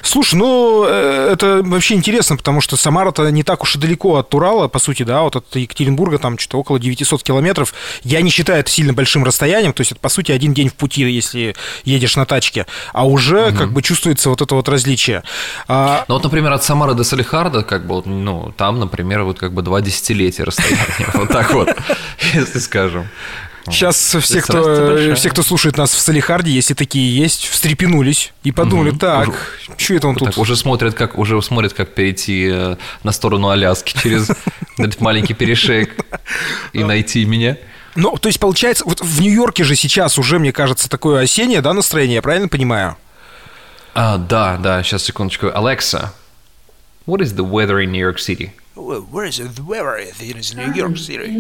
Слушай, 0.02 0.36
ну 0.36 0.86
э, 0.88 1.30
это 1.32 1.62
вообще 1.64 1.96
интересно, 1.96 2.36
потому 2.36 2.62
что 2.62 2.76
Самара-то 2.76 3.30
не 3.30 3.44
так 3.44 3.64
уж 3.64 3.76
и 3.76 3.80
далеко 3.80 4.18
от 4.18 4.34
Урала, 4.34 4.68
по 4.68 4.80
сути, 4.80 5.04
да, 5.04 5.22
вот 5.22 5.36
от 5.38 5.56
Екатеринбурга 5.56 6.18
там 6.18 6.38
что-то 6.38 6.58
около 6.58 6.80
900 6.80 7.24
километров. 7.24 7.74
Я 8.04 8.22
не 8.22 8.30
считаю 8.30 8.60
это 8.60 8.70
сильно 8.70 8.94
большим 8.94 9.24
расстоянием, 9.24 9.74
то 9.74 9.82
есть 9.82 9.94
это, 9.94 10.02
по 10.02 10.10
сути, 10.10 10.32
один 10.32 10.54
день 10.54 10.70
в 10.70 10.74
пути, 10.74 11.02
если 11.04 11.56
едешь 11.86 12.16
на 12.16 12.26
тачке, 12.26 12.66
а 12.94 13.08
уже 13.08 13.48
угу. 13.48 13.58
как 13.58 13.72
бы 13.72 13.82
чувствуется 13.82 14.30
вот 14.30 14.42
это 14.42 14.56
вот 14.56 14.68
различие. 14.68 15.24
А... 15.68 16.06
Ну 16.08 16.16
вот, 16.16 16.24
например, 16.24 16.52
от 16.52 16.64
Самары 16.64 16.94
до 16.94 17.04
Салихарда, 17.04 17.64
как 17.64 17.88
бы, 17.88 18.02
ну, 18.06 18.54
там, 18.58 18.80
например, 18.80 19.24
вот 19.24 19.40
как 19.40 19.54
бы 19.54 19.62
два 19.62 19.82
десятилетия 19.82 20.44
расстояния, 20.44 21.10
вот 21.14 21.30
так 21.30 21.54
вот, 21.54 21.70
если 22.34 22.60
скажем. 22.60 23.08
Сейчас 23.70 23.98
все 23.98 24.42
кто, 24.42 25.16
все, 25.16 25.30
кто 25.30 25.42
слушает 25.42 25.78
нас 25.78 25.92
в 25.92 26.00
Салихарде, 26.00 26.52
если 26.52 26.74
такие 26.74 27.16
есть, 27.18 27.48
встрепенулись 27.48 28.32
и 28.44 28.52
подумали, 28.52 28.92
угу. 28.92 29.00
так, 29.00 29.28
уже, 29.28 29.38
что 29.78 29.94
это 29.96 30.08
он 30.08 30.16
тут? 30.16 30.30
Так, 30.30 30.38
уже 30.38 30.56
смотрят, 30.56 30.94
как, 30.94 31.18
уже 31.18 31.42
смотрят, 31.42 31.74
как 31.74 31.94
перейти 31.94 32.50
э, 32.52 32.76
на 33.04 33.12
сторону 33.12 33.50
Аляски 33.50 33.98
через 33.98 34.30
этот 34.78 35.02
маленький 35.02 35.34
перешеек 35.34 35.96
и 36.74 36.84
найти 36.84 37.26
меня. 37.26 37.58
Ну, 37.96 38.18
то 38.18 38.28
есть, 38.28 38.40
получается, 38.40 38.84
вот 38.86 39.02
в 39.02 39.22
Нью-Йорке 39.22 39.64
же 39.64 39.76
сейчас 39.76 40.20
уже, 40.20 40.38
мне 40.38 40.52
кажется, 40.52 40.90
такое 40.90 41.24
осеннее, 41.24 41.62
да, 41.62 41.74
настроение, 41.74 42.16
я 42.16 42.22
правильно 42.22 42.50
понимаю? 42.50 42.98
А, 43.94 44.18
да, 44.18 44.58
да, 44.58 44.84
сейчас, 44.84 45.04
секундочку. 45.04 45.48
Alexa, 45.48 46.10
what 47.08 47.22
is 47.22 47.34
the 47.36 47.50
weather 47.50 47.82
in 47.82 47.92
New 47.92 48.02
York 48.02 48.18
City? 48.18 48.52
Where 48.76 49.26
is 49.26 49.40
it? 49.40 49.58
Where 49.66 49.98
is 49.98 50.20
it? 50.20 50.36
It's 50.36 50.54
New 50.54 50.74
York 50.74 50.98
City. 50.98 51.32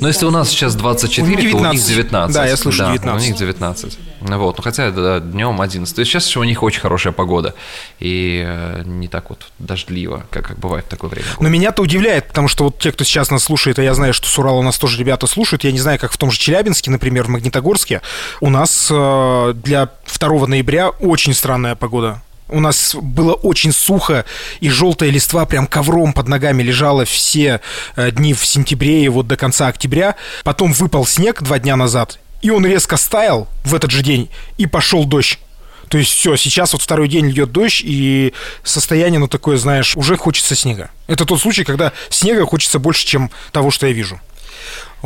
Но 0.00 0.06
если 0.06 0.24
у 0.24 0.30
нас 0.30 0.48
сейчас 0.50 0.76
24, 0.76 1.48
у 1.48 1.50
то 1.50 1.58
у 1.58 1.72
них 1.72 1.82
19. 1.82 2.34
Да, 2.34 2.46
я 2.46 2.56
слышу 2.56 2.78
да, 2.78 2.92
19. 2.92 3.22
у 3.22 3.28
них 3.28 3.38
19. 3.38 3.98
Вот, 4.20 4.56
ну 4.56 4.62
хотя 4.62 4.90
да, 4.92 5.18
днем 5.18 5.60
11. 5.60 5.94
То 5.94 6.00
есть 6.00 6.12
сейчас 6.12 6.28
еще 6.28 6.40
у 6.40 6.44
них 6.44 6.62
очень 6.62 6.80
хорошая 6.80 7.12
погода. 7.12 7.54
И 7.98 8.44
э, 8.46 8.82
не 8.84 9.08
так 9.08 9.30
вот 9.30 9.46
дождливо, 9.58 10.26
как, 10.30 10.46
как 10.46 10.58
бывает 10.58 10.84
в 10.84 10.88
такое 10.88 11.10
время. 11.10 11.26
Но 11.40 11.48
меня-то 11.48 11.82
удивляет, 11.82 12.28
потому 12.28 12.46
что 12.46 12.64
вот 12.64 12.78
те, 12.78 12.92
кто 12.92 13.02
сейчас 13.02 13.30
нас 13.30 13.42
слушает, 13.42 13.80
а 13.80 13.82
я 13.82 13.92
знаю, 13.94 14.14
что 14.14 14.28
с 14.28 14.38
Урала 14.38 14.58
у 14.58 14.62
нас 14.62 14.78
тоже 14.78 14.98
ребята 15.00 15.26
слушают, 15.26 15.64
я 15.64 15.72
не 15.72 15.80
знаю, 15.80 15.98
как 15.98 16.12
в 16.12 16.16
том 16.16 16.30
же 16.30 16.38
Челябинске, 16.38 16.90
например, 16.92 17.24
в 17.24 17.28
Магнитогорске, 17.28 18.00
у 18.40 18.50
нас 18.50 18.88
э, 18.92 19.54
для 19.56 19.90
2 20.18 20.46
ноября 20.46 20.90
очень 20.90 21.34
странная 21.34 21.74
погода. 21.74 22.22
У 22.48 22.60
нас 22.60 22.94
было 22.94 23.34
очень 23.34 23.72
сухо, 23.72 24.24
и 24.60 24.68
желтая 24.68 25.10
листва 25.10 25.46
прям 25.46 25.66
ковром 25.66 26.12
под 26.12 26.28
ногами 26.28 26.62
лежала 26.62 27.04
все 27.04 27.60
э, 27.96 28.10
дни 28.12 28.34
в 28.34 28.46
сентябре 28.46 29.04
и 29.04 29.08
вот 29.08 29.26
до 29.26 29.36
конца 29.36 29.66
октября. 29.66 30.14
Потом 30.44 30.72
выпал 30.72 31.04
снег 31.06 31.42
два 31.42 31.58
дня 31.58 31.74
назад, 31.74 32.20
и 32.42 32.50
он 32.50 32.64
резко 32.64 32.96
стаял 32.96 33.48
в 33.64 33.74
этот 33.74 33.90
же 33.90 34.02
день, 34.02 34.30
и 34.58 34.66
пошел 34.66 35.04
дождь. 35.04 35.40
То 35.88 35.98
есть 35.98 36.12
все, 36.12 36.36
сейчас 36.36 36.72
вот 36.72 36.82
второй 36.82 37.08
день 37.08 37.30
идет 37.30 37.50
дождь, 37.50 37.82
и 37.84 38.32
состояние, 38.62 39.18
ну, 39.18 39.28
такое, 39.28 39.56
знаешь, 39.56 39.96
уже 39.96 40.16
хочется 40.16 40.54
снега. 40.54 40.90
Это 41.08 41.24
тот 41.24 41.40
случай, 41.40 41.64
когда 41.64 41.92
снега 42.10 42.44
хочется 42.46 42.78
больше, 42.78 43.06
чем 43.06 43.30
того, 43.52 43.70
что 43.70 43.86
я 43.86 43.92
вижу. 43.92 44.20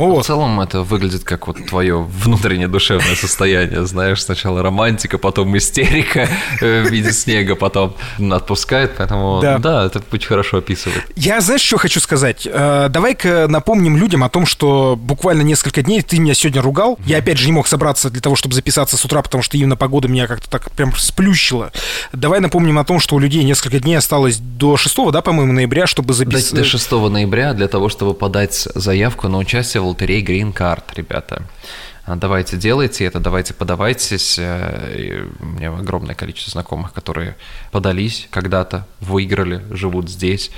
Вот. 0.07 0.23
В 0.23 0.27
целом 0.27 0.59
это 0.59 0.81
выглядит 0.81 1.23
как 1.23 1.47
вот 1.47 1.65
твое 1.65 2.01
внутреннее 2.01 2.67
душевное 2.67 3.15
состояние, 3.15 3.85
знаешь, 3.85 4.23
сначала 4.23 4.61
романтика, 4.61 5.17
потом 5.17 5.55
истерика 5.57 6.27
э, 6.61 6.83
в 6.83 6.91
виде 6.91 7.11
снега, 7.11 7.55
потом 7.55 7.95
отпускает, 8.31 8.93
поэтому 8.97 9.39
да, 9.41 9.57
да 9.57 9.85
это 9.85 10.01
очень 10.11 10.27
хорошо 10.27 10.57
описывает. 10.57 11.03
Я, 11.15 11.41
знаешь, 11.41 11.61
что 11.61 11.77
хочу 11.77 11.99
сказать? 11.99 12.47
Э, 12.51 12.87
давай-ка 12.89 13.47
напомним 13.47 13.97
людям 13.97 14.23
о 14.23 14.29
том, 14.29 14.45
что 14.45 14.97
буквально 14.99 15.41
несколько 15.41 15.81
дней 15.81 16.01
ты 16.01 16.19
меня 16.19 16.33
сегодня 16.33 16.61
ругал. 16.61 16.97
Я, 17.05 17.17
опять 17.17 17.37
же, 17.37 17.45
не 17.45 17.51
мог 17.51 17.67
собраться 17.67 18.09
для 18.09 18.21
того, 18.21 18.35
чтобы 18.35 18.55
записаться 18.55 18.97
с 18.97 19.05
утра, 19.05 19.21
потому 19.21 19.43
что 19.43 19.57
именно 19.57 19.75
погода 19.75 20.07
меня 20.07 20.27
как-то 20.27 20.49
так 20.49 20.71
прям 20.71 20.95
сплющила. 20.95 21.71
Давай 22.13 22.39
напомним 22.39 22.79
о 22.79 22.83
том, 22.83 22.99
что 22.99 23.15
у 23.15 23.19
людей 23.19 23.43
несколько 23.43 23.79
дней 23.79 23.95
осталось 23.95 24.37
до 24.37 24.77
6, 24.77 25.11
да, 25.11 25.21
по-моему, 25.21 25.53
ноября, 25.53 25.87
чтобы 25.87 26.13
записать... 26.13 26.53
До 26.53 26.63
6 26.63 26.91
ноября 26.91 27.53
для 27.53 27.67
того, 27.67 27.89
чтобы 27.89 28.13
подать 28.13 28.67
заявку 28.75 29.27
на 29.27 29.37
участие 29.37 29.81
в 29.81 29.90
лотерее 29.91 30.23
Green 30.23 30.53
Card, 30.53 30.83
ребята. 30.95 31.43
А, 32.05 32.15
давайте 32.15 32.57
делайте 32.57 33.05
это, 33.05 33.19
давайте 33.19 33.53
подавайтесь. 33.53 34.37
Э, 34.39 35.27
у 35.39 35.45
меня 35.45 35.71
огромное 35.71 36.15
количество 36.15 36.51
знакомых, 36.51 36.93
которые 36.93 37.35
подались 37.71 38.27
когда-то, 38.31 38.87
выиграли, 38.99 39.63
живут 39.71 40.09
здесь 40.09 40.51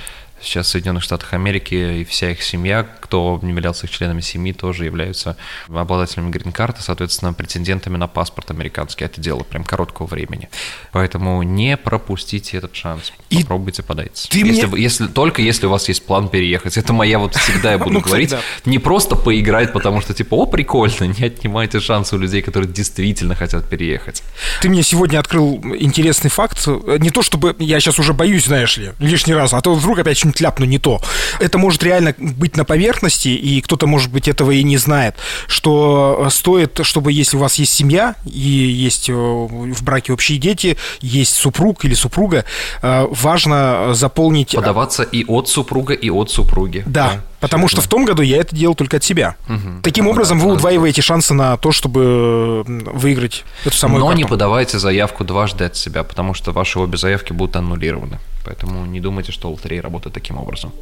сейчас 0.44 0.66
в 0.66 0.70
Соединенных 0.70 1.02
Штатах 1.02 1.32
Америки, 1.32 1.74
и 2.00 2.04
вся 2.04 2.30
их 2.30 2.42
семья, 2.42 2.86
кто 3.00 3.38
не 3.42 3.50
являлся 3.50 3.86
их 3.86 3.92
членами 3.92 4.20
семьи, 4.20 4.52
тоже 4.52 4.84
являются 4.84 5.36
обладателями 5.68 6.30
грин-карты, 6.30 6.82
соответственно, 6.82 7.32
претендентами 7.32 7.96
на 7.96 8.06
паспорт 8.06 8.50
американский. 8.50 9.04
Это 9.04 9.20
дело 9.20 9.42
прям 9.42 9.64
короткого 9.64 10.06
времени. 10.06 10.48
Поэтому 10.92 11.42
не 11.42 11.76
пропустите 11.76 12.56
этот 12.56 12.74
шанс. 12.74 13.12
И 13.30 13.42
Попробуйте 13.42 13.82
подать. 13.82 14.28
Ты 14.30 14.38
если, 14.38 14.66
мне... 14.66 14.82
если, 14.82 15.06
только 15.06 15.42
если 15.42 15.66
у 15.66 15.70
вас 15.70 15.88
есть 15.88 16.04
план 16.04 16.28
переехать. 16.28 16.76
Это 16.76 16.92
моя 16.92 17.18
вот 17.18 17.34
всегда 17.34 17.72
я 17.72 17.78
буду 17.84 17.92
ну, 17.92 18.00
говорить. 18.00 18.34
Не 18.64 18.78
просто 18.78 19.16
поиграть, 19.16 19.72
потому 19.72 20.00
что 20.00 20.14
типа, 20.14 20.34
о, 20.34 20.46
прикольно, 20.46 21.04
не 21.04 21.26
отнимайте 21.26 21.80
шансы 21.80 22.16
у 22.16 22.18
людей, 22.18 22.42
которые 22.42 22.70
действительно 22.70 23.34
хотят 23.34 23.68
переехать. 23.68 24.22
Ты 24.60 24.68
мне 24.68 24.82
сегодня 24.82 25.18
открыл 25.18 25.60
интересный 25.78 26.30
факт. 26.30 26.66
Не 26.66 27.10
то 27.10 27.22
чтобы 27.22 27.54
я 27.58 27.80
сейчас 27.80 27.98
уже 27.98 28.12
боюсь, 28.12 28.46
знаешь 28.46 28.76
ли, 28.76 28.92
лишний 28.98 29.34
раз, 29.34 29.54
а 29.54 29.60
то 29.60 29.74
вдруг 29.74 29.98
опять 29.98 30.18
что-нибудь 30.18 30.33
ляпну 30.40 30.66
не 30.66 30.78
то. 30.78 31.00
Это 31.40 31.58
может 31.58 31.82
реально 31.82 32.14
быть 32.18 32.56
на 32.56 32.64
поверхности, 32.64 33.28
и 33.28 33.60
кто-то, 33.60 33.86
может 33.86 34.10
быть, 34.10 34.28
этого 34.28 34.50
и 34.50 34.62
не 34.62 34.76
знает, 34.76 35.16
что 35.46 36.28
стоит, 36.30 36.80
чтобы 36.82 37.12
если 37.12 37.36
у 37.36 37.40
вас 37.40 37.56
есть 37.56 37.72
семья, 37.72 38.14
и 38.24 38.38
есть 38.38 39.08
э, 39.08 39.12
в 39.12 39.82
браке 39.82 40.12
общие 40.12 40.38
дети, 40.38 40.76
есть 41.00 41.34
супруг 41.34 41.84
или 41.84 41.94
супруга, 41.94 42.44
э, 42.82 43.06
важно 43.10 43.94
заполнить... 43.94 44.54
Подаваться 44.54 45.02
и 45.02 45.24
от 45.26 45.48
супруга, 45.48 45.94
и 45.94 46.10
от 46.10 46.30
супруги. 46.30 46.82
Да, 46.86 47.12
да. 47.14 47.20
Потому 47.44 47.68
что 47.68 47.80
в 47.80 47.88
том 47.88 48.04
году 48.04 48.22
я 48.22 48.38
это 48.38 48.56
делал 48.56 48.74
только 48.74 48.96
от 48.96 49.04
себя. 49.04 49.36
Угу. 49.48 49.82
Таким 49.82 50.04
ну, 50.04 50.10
образом, 50.10 50.38
да, 50.38 50.44
вы 50.46 50.52
удваиваете 50.52 51.02
шансы 51.02 51.34
на 51.34 51.56
то, 51.56 51.72
чтобы 51.72 52.64
выиграть 52.66 53.44
эту 53.64 53.76
самую 53.76 54.00
Но 54.00 54.06
карту. 54.06 54.22
не 54.22 54.24
подавайте 54.28 54.78
заявку 54.78 55.24
дважды 55.24 55.64
от 55.64 55.76
себя, 55.76 56.04
потому 56.04 56.34
что 56.34 56.52
ваши 56.52 56.78
обе 56.78 56.96
заявки 56.96 57.32
будут 57.32 57.56
аннулированы. 57.56 58.18
Поэтому 58.44 58.84
не 58.86 59.00
думайте, 59.00 59.32
что 59.32 59.50
лотерея 59.50 59.82
работает 59.82 60.14
таким 60.14 60.38
образом. 60.38 60.72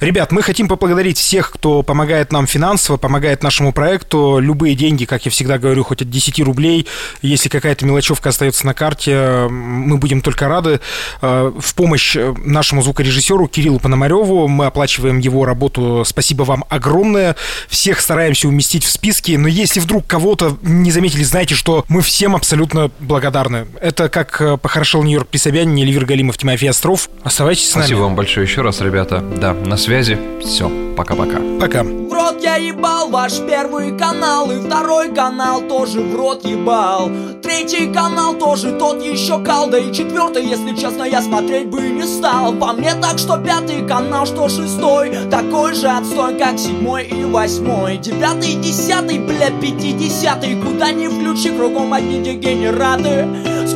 Ребят, 0.00 0.32
мы 0.32 0.42
хотим 0.42 0.68
поблагодарить 0.68 1.18
всех, 1.18 1.50
кто 1.50 1.82
помогает 1.82 2.32
нам 2.32 2.46
финансово, 2.46 2.96
помогает 2.96 3.42
нашему 3.42 3.72
проекту. 3.72 4.38
Любые 4.38 4.74
деньги, 4.74 5.04
как 5.04 5.24
я 5.24 5.30
всегда 5.30 5.58
говорю, 5.58 5.84
хоть 5.84 6.02
от 6.02 6.10
10 6.10 6.40
рублей. 6.40 6.86
Если 7.22 7.48
какая-то 7.48 7.84
мелочевка 7.86 8.30
остается 8.30 8.66
на 8.66 8.74
карте, 8.74 9.46
мы 9.50 9.96
будем 9.96 10.22
только 10.22 10.48
рады. 10.48 10.80
Э, 11.22 11.52
в 11.58 11.74
помощь 11.74 12.16
нашему 12.16 12.82
звукорежиссеру 12.82 13.46
Кириллу 13.48 13.78
Пономареву 13.78 14.48
мы 14.48 14.66
оплачиваем 14.66 15.18
его 15.18 15.44
работу. 15.44 16.02
Спасибо 16.06 16.42
вам 16.42 16.64
огромное. 16.68 17.36
Всех 17.68 18.00
стараемся 18.00 18.48
уместить 18.48 18.84
в 18.84 18.90
списки, 18.90 19.32
но 19.32 19.48
если 19.48 19.80
вдруг 19.80 20.06
кого-то 20.06 20.56
не 20.62 20.90
заметили, 20.90 21.22
знайте, 21.22 21.54
что 21.54 21.84
мы 21.88 22.00
всем 22.02 22.36
абсолютно 22.36 22.90
благодарны. 23.00 23.66
Это 23.80 24.08
как 24.08 24.40
э, 24.40 24.56
похорошел 24.56 25.02
Нью-Йорк 25.02 25.28
при 25.28 25.38
Собянине, 25.38 25.84
Ливер 25.84 26.04
Галимов, 26.04 26.38
Тимофей 26.38 26.70
Остров. 26.70 27.08
Оставайтесь 27.22 27.70
с 27.70 27.74
нами. 27.74 27.84
Спасибо 27.84 28.00
вам 28.00 28.14
большое 28.16 28.46
еще 28.46 28.62
раз, 28.62 28.80
ребята. 28.80 29.20
Да, 29.20 29.49
на 29.52 29.76
связи. 29.76 30.18
Все, 30.40 30.70
пока-пока. 30.96 31.38
Пока. 31.60 31.82
В 31.82 32.12
рот 32.12 32.42
я 32.42 32.56
ебал 32.56 33.08
ваш 33.10 33.38
первый 33.40 33.96
канал 33.96 34.50
И 34.50 34.58
второй 34.58 35.14
канал 35.14 35.62
тоже 35.62 36.00
в 36.00 36.16
рот 36.16 36.44
ебал 36.44 37.10
Третий 37.42 37.92
канал 37.92 38.34
тоже 38.34 38.72
тот 38.72 39.02
еще 39.02 39.42
кал 39.44 39.68
Да 39.68 39.78
и 39.78 39.92
четвертый, 39.92 40.44
если 40.44 40.74
честно, 40.74 41.04
я 41.04 41.22
смотреть 41.22 41.68
бы 41.68 41.80
не 41.80 42.04
стал 42.04 42.52
По 42.54 42.72
мне 42.72 42.94
так, 42.94 43.18
что 43.18 43.36
пятый 43.38 43.86
канал, 43.86 44.26
что 44.26 44.48
шестой 44.48 45.16
Такой 45.30 45.74
же 45.74 45.88
отстой, 45.88 46.36
как 46.38 46.58
седьмой 46.58 47.04
и 47.04 47.24
восьмой 47.24 47.98
Девятый, 47.98 48.54
десятый, 48.54 49.18
бля, 49.18 49.50
пятидесятый 49.60 50.60
Куда 50.60 50.90
ни 50.92 51.06
включи, 51.06 51.50
кругом 51.50 51.92
одни 51.92 52.20
дегенераты 52.20 53.26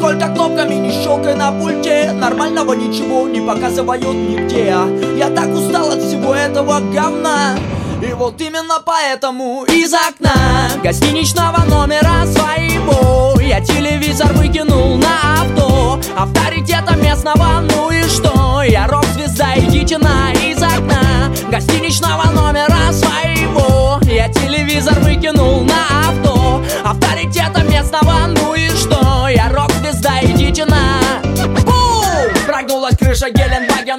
Сколько 0.04 0.28
кнопками 0.28 0.74
не 0.74 0.90
щелкай 0.90 1.34
на 1.34 1.50
пульте 1.50 2.12
Нормального 2.12 2.74
ничего 2.74 3.26
не 3.26 3.40
показывают 3.40 4.14
нигде 4.14 4.76
Я 5.16 5.30
так 5.30 5.48
устал 5.48 5.92
от 5.92 6.02
всего 6.02 6.34
этого 6.34 6.78
говна 6.92 7.56
и 8.02 8.12
вот 8.12 8.38
именно 8.38 8.82
поэтому 8.84 9.64
из 9.64 9.94
окна 9.94 10.34
гостиничного 10.82 11.64
номера 11.64 12.26
своего 12.26 13.40
Я 13.40 13.62
телевизор 13.62 14.30
выкинул 14.34 14.98
на 14.98 15.40
авто 15.40 15.98
Авторитета 16.14 16.96
местного, 16.96 17.62
ну 17.62 17.90
и 17.90 18.02
что? 18.02 18.62
Я 18.62 18.86
рок-звезда, 18.86 19.54
идите 19.56 19.96
на 19.96 20.32
из 20.32 20.62
окна 20.62 21.32
гостиничного 21.50 22.24
номера 22.32 22.92
своего 22.92 24.00
Я 24.02 24.28
телевизор 24.28 25.00
выкинул 25.00 25.33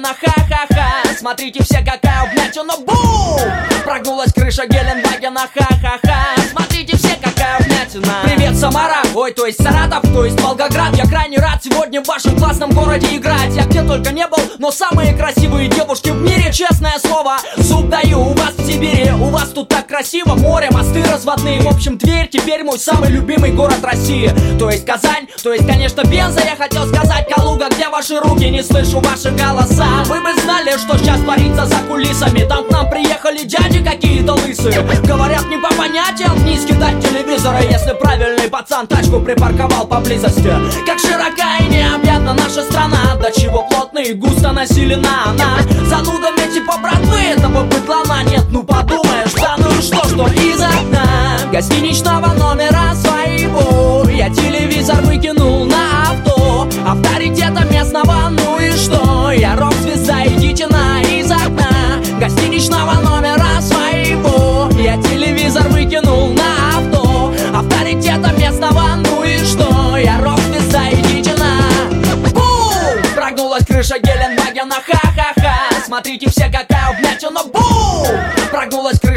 Геленвагена, 0.06 0.14
ха-ха-ха. 0.20 1.16
Смотрите 1.18 1.62
все, 1.62 1.78
какая 1.78 2.30
вмятина, 2.30 2.74
бум! 2.78 3.40
Прогнулась 3.84 4.32
крыша 4.32 4.66
Геленвагена, 4.66 5.48
ха-ха-ха. 5.54 6.42
Смотрите 6.50 6.96
все, 6.96 7.16
какая 7.16 7.58
вмятина 7.60 8.22
Привет, 8.24 8.56
Самара, 8.56 9.02
ой, 9.16 9.32
то 9.32 9.46
есть 9.46 9.62
Саратов, 9.62 10.02
то 10.12 10.24
есть 10.24 10.38
Волгоград. 10.40 10.94
Я 10.96 11.06
крайне 11.06 11.38
рад 11.38 11.64
сегодня 11.64 12.02
в 12.02 12.06
вашем 12.06 12.36
классном 12.36 12.70
городе 12.70 13.16
играть. 13.16 13.54
Я 13.54 13.64
где 13.64 13.82
только 13.82 14.12
не 14.12 14.26
был, 14.26 14.38
но 14.58 14.70
самые 14.70 15.14
красивые 15.14 15.68
девушки 15.68 16.10
в 16.10 16.20
мире 16.20 16.52
Честное 16.52 16.98
слово, 16.98 17.36
зуб 17.56 17.88
даю, 17.88 18.20
у 18.20 18.34
вас 18.34 18.54
в 18.56 18.66
Сибири 18.66 19.10
У 19.12 19.30
вас 19.30 19.50
тут 19.50 19.68
так 19.68 19.86
красиво, 19.86 20.34
море, 20.34 20.68
мосты 20.70 21.02
разводные. 21.04 21.60
В 21.60 21.68
общем, 21.68 21.98
Тверь 21.98 22.28
теперь 22.28 22.62
мой 22.62 22.78
самый 22.78 23.10
любимый 23.10 23.52
город 23.52 23.82
России. 23.82 24.30
То 24.58 24.70
есть 24.70 24.84
Казань, 24.84 25.26
то 25.42 25.52
есть, 25.52 25.66
конечно, 25.66 26.02
Пенза. 26.02 26.40
Я 26.44 26.56
хотел 26.56 26.86
сказать 26.86 27.28
Калуга, 27.28 27.68
где 27.70 27.88
ваши 27.88 28.20
руки, 28.20 28.48
не 28.50 28.62
слышу 28.62 29.00
ваши 29.00 29.30
голоса. 29.30 29.86
Вы 30.06 30.20
бы 30.20 30.38
знали, 30.42 30.76
что 30.76 30.98
сейчас 30.98 31.20
творится 31.20 31.66
за 31.66 31.76
кулисами. 31.88 32.46
Там 32.48 32.64
к 32.64 32.70
нам 32.70 32.90
приехали 32.90 33.44
дяди 33.44 33.82
какие-то 33.82 34.34
лысые. 34.34 34.82
Говорят, 35.04 35.46
не 35.48 35.56
по 35.56 35.72
понятиям 35.74 36.34
вниз 36.36 36.64
кидать 36.64 37.00
телевизора 37.00 37.62
Если 37.62 37.92
правильный 37.92 38.48
пацан 38.48 38.86
тачку 39.06 39.20
припарковал 39.20 39.86
поблизости. 39.86 40.50
Как 40.84 40.98
широка 40.98 41.58
и 41.60 41.68
необъятна 41.68 42.34
наша 42.34 42.62
страна 42.62 43.16
До 43.20 43.30
чего 43.30 43.62
плотно 43.62 43.98
и 44.00 44.12
густо 44.14 44.52
населена 44.52 45.30
она. 45.30 45.58
Занудами 45.86 46.52
типа 46.52 46.74
братвы 46.82 47.18
этого 47.18 47.64
быдлана 47.64 48.22
нет. 48.24 48.44
Ну 48.50 48.62
подумаешь, 48.62 49.32
да 49.34 49.56
ну 49.58 49.70
что, 49.80 50.06
что 50.08 50.26
из 50.28 50.60
окна? 50.60 51.38
Гостиничного 51.52 52.34
номера 52.34 52.94
своего. 52.94 54.08
Я 54.10 54.30
телевизор 54.30 55.02
выкинул 55.02 55.15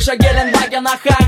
Прогнулась 0.09 0.49
крыша 0.51 1.18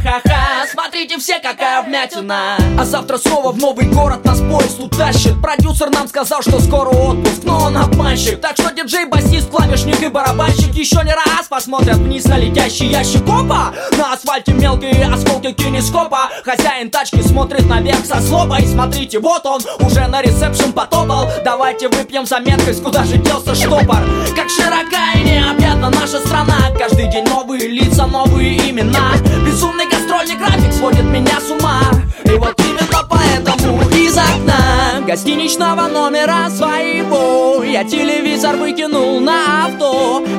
какая 1.41 1.81
вмятина 1.81 2.57
А 2.79 2.85
завтра 2.85 3.17
снова 3.17 3.51
в 3.51 3.57
новый 3.57 3.87
город 3.87 4.23
нас 4.25 4.39
поезд 4.39 4.79
утащит. 4.79 5.41
Продюсер 5.41 5.89
нам 5.89 6.07
сказал, 6.07 6.41
что 6.41 6.59
скоро 6.59 6.89
отпуск, 6.89 7.43
но 7.43 7.63
он 7.65 7.77
обманщик. 7.77 8.39
Так 8.39 8.57
что 8.57 8.71
диджей, 8.73 9.05
басист, 9.05 9.49
клавишник 9.49 10.01
и 10.01 10.07
барабанщик 10.07 10.73
Еще 10.73 10.97
не 11.03 11.13
раз 11.13 11.47
посмотрят 11.49 11.97
вниз 11.97 12.25
на 12.25 12.37
летящий 12.37 12.87
ящик. 12.87 13.23
Опа! 13.23 13.73
На 13.97 14.13
асфальте 14.13 14.53
мелкие 14.53 15.09
осколки 15.11 15.51
кинескопа. 15.51 16.29
Хозяин 16.43 16.89
тачки 16.89 17.21
смотрит 17.21 17.67
наверх 17.67 18.05
со 18.05 18.21
злобой. 18.21 18.65
Смотрите, 18.67 19.19
вот 19.19 19.45
он 19.45 19.61
уже 19.79 20.07
на 20.07 20.21
ресепшн 20.21 20.71
потопал. 20.71 21.29
Давайте 21.43 21.89
выпьем 21.89 22.25
за 22.25 22.39
меткость, 22.39 22.83
куда 22.83 23.03
же 23.03 23.17
делся 23.17 23.55
штопор. 23.55 23.99
Как 24.35 24.49
широка 24.49 25.11
и 25.15 25.23
необъятна 25.23 25.89
наша 25.89 26.19
страна. 26.19 26.57
Каждый 26.77 27.09
день 27.09 27.25
новые 27.25 27.67
лица, 27.67 28.05
новые 28.05 28.69
имена. 28.69 29.13
Безумный 29.45 29.90
гастрольный 30.11 30.35
график 30.35 30.73
сводит 30.73 31.03
меня 31.03 31.39
с 31.39 31.49
ума. 31.49 31.81
И 32.25 32.31
вот 32.31 32.59
именно 32.59 33.07
поэтому 33.09 33.81
из 33.91 34.17
окна 34.17 35.05
Гостиничного 35.07 35.87
номера 35.87 36.49
своего 36.49 37.63
Я 37.63 37.83
телевизор 37.83 38.57
выкинул 38.57 39.10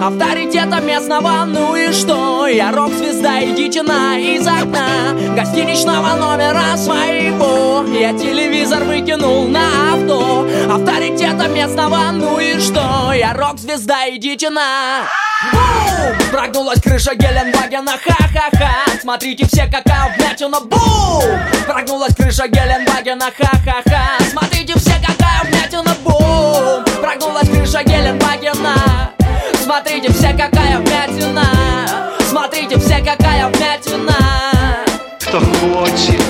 Авторитета 0.03 0.81
местного, 0.81 1.45
ну 1.45 1.77
и 1.77 1.93
что? 1.93 2.49
Я 2.49 2.73
рок-звезда, 2.73 3.45
идите 3.45 3.83
на 3.85 4.19
из 4.19 4.45
окна 4.45 5.15
Гостиничного 5.37 6.17
номера 6.17 6.77
своего 6.77 7.85
Я 7.87 8.13
телевизор 8.13 8.83
выкинул 8.83 9.47
на 9.47 9.95
авто 9.95 10.45
Авторитета 10.69 11.47
местного, 11.47 12.11
ну 12.11 12.41
и 12.41 12.59
что? 12.59 13.13
Я 13.13 13.33
рок-звезда, 13.33 14.11
идите 14.11 14.51
на 14.51 15.03
Бум! 15.53 16.31
Прогнулась 16.33 16.81
крыша 16.81 17.15
Геленвагена, 17.15 17.93
ха-ха-ха 17.93 18.73
Смотрите 19.01 19.47
все, 19.47 19.67
какая 19.67 20.17
вмятина, 20.17 20.59
бум! 20.63 21.23
Прогнулась 21.65 22.17
крыша 22.17 22.49
Геленвагена, 22.49 23.27
ха-ха-ха 23.39 24.25
Смотрите 24.29 24.77
все, 24.77 24.95
какая 24.95 25.45
вмятина, 25.45 25.95
бум! 26.03 26.85
Прогнулась 27.01 27.49
крыша 27.49 27.85
Геленвагена 27.85 29.13
Смотрите 29.63 30.13
все, 30.13 30.31
какая 30.33 30.79
вмятина 30.81 31.45
Смотрите 32.29 32.79
все, 32.81 32.99
какая 32.99 33.47
вмятина 33.49 34.17
Кто 35.21 35.39
хочет 35.39 36.21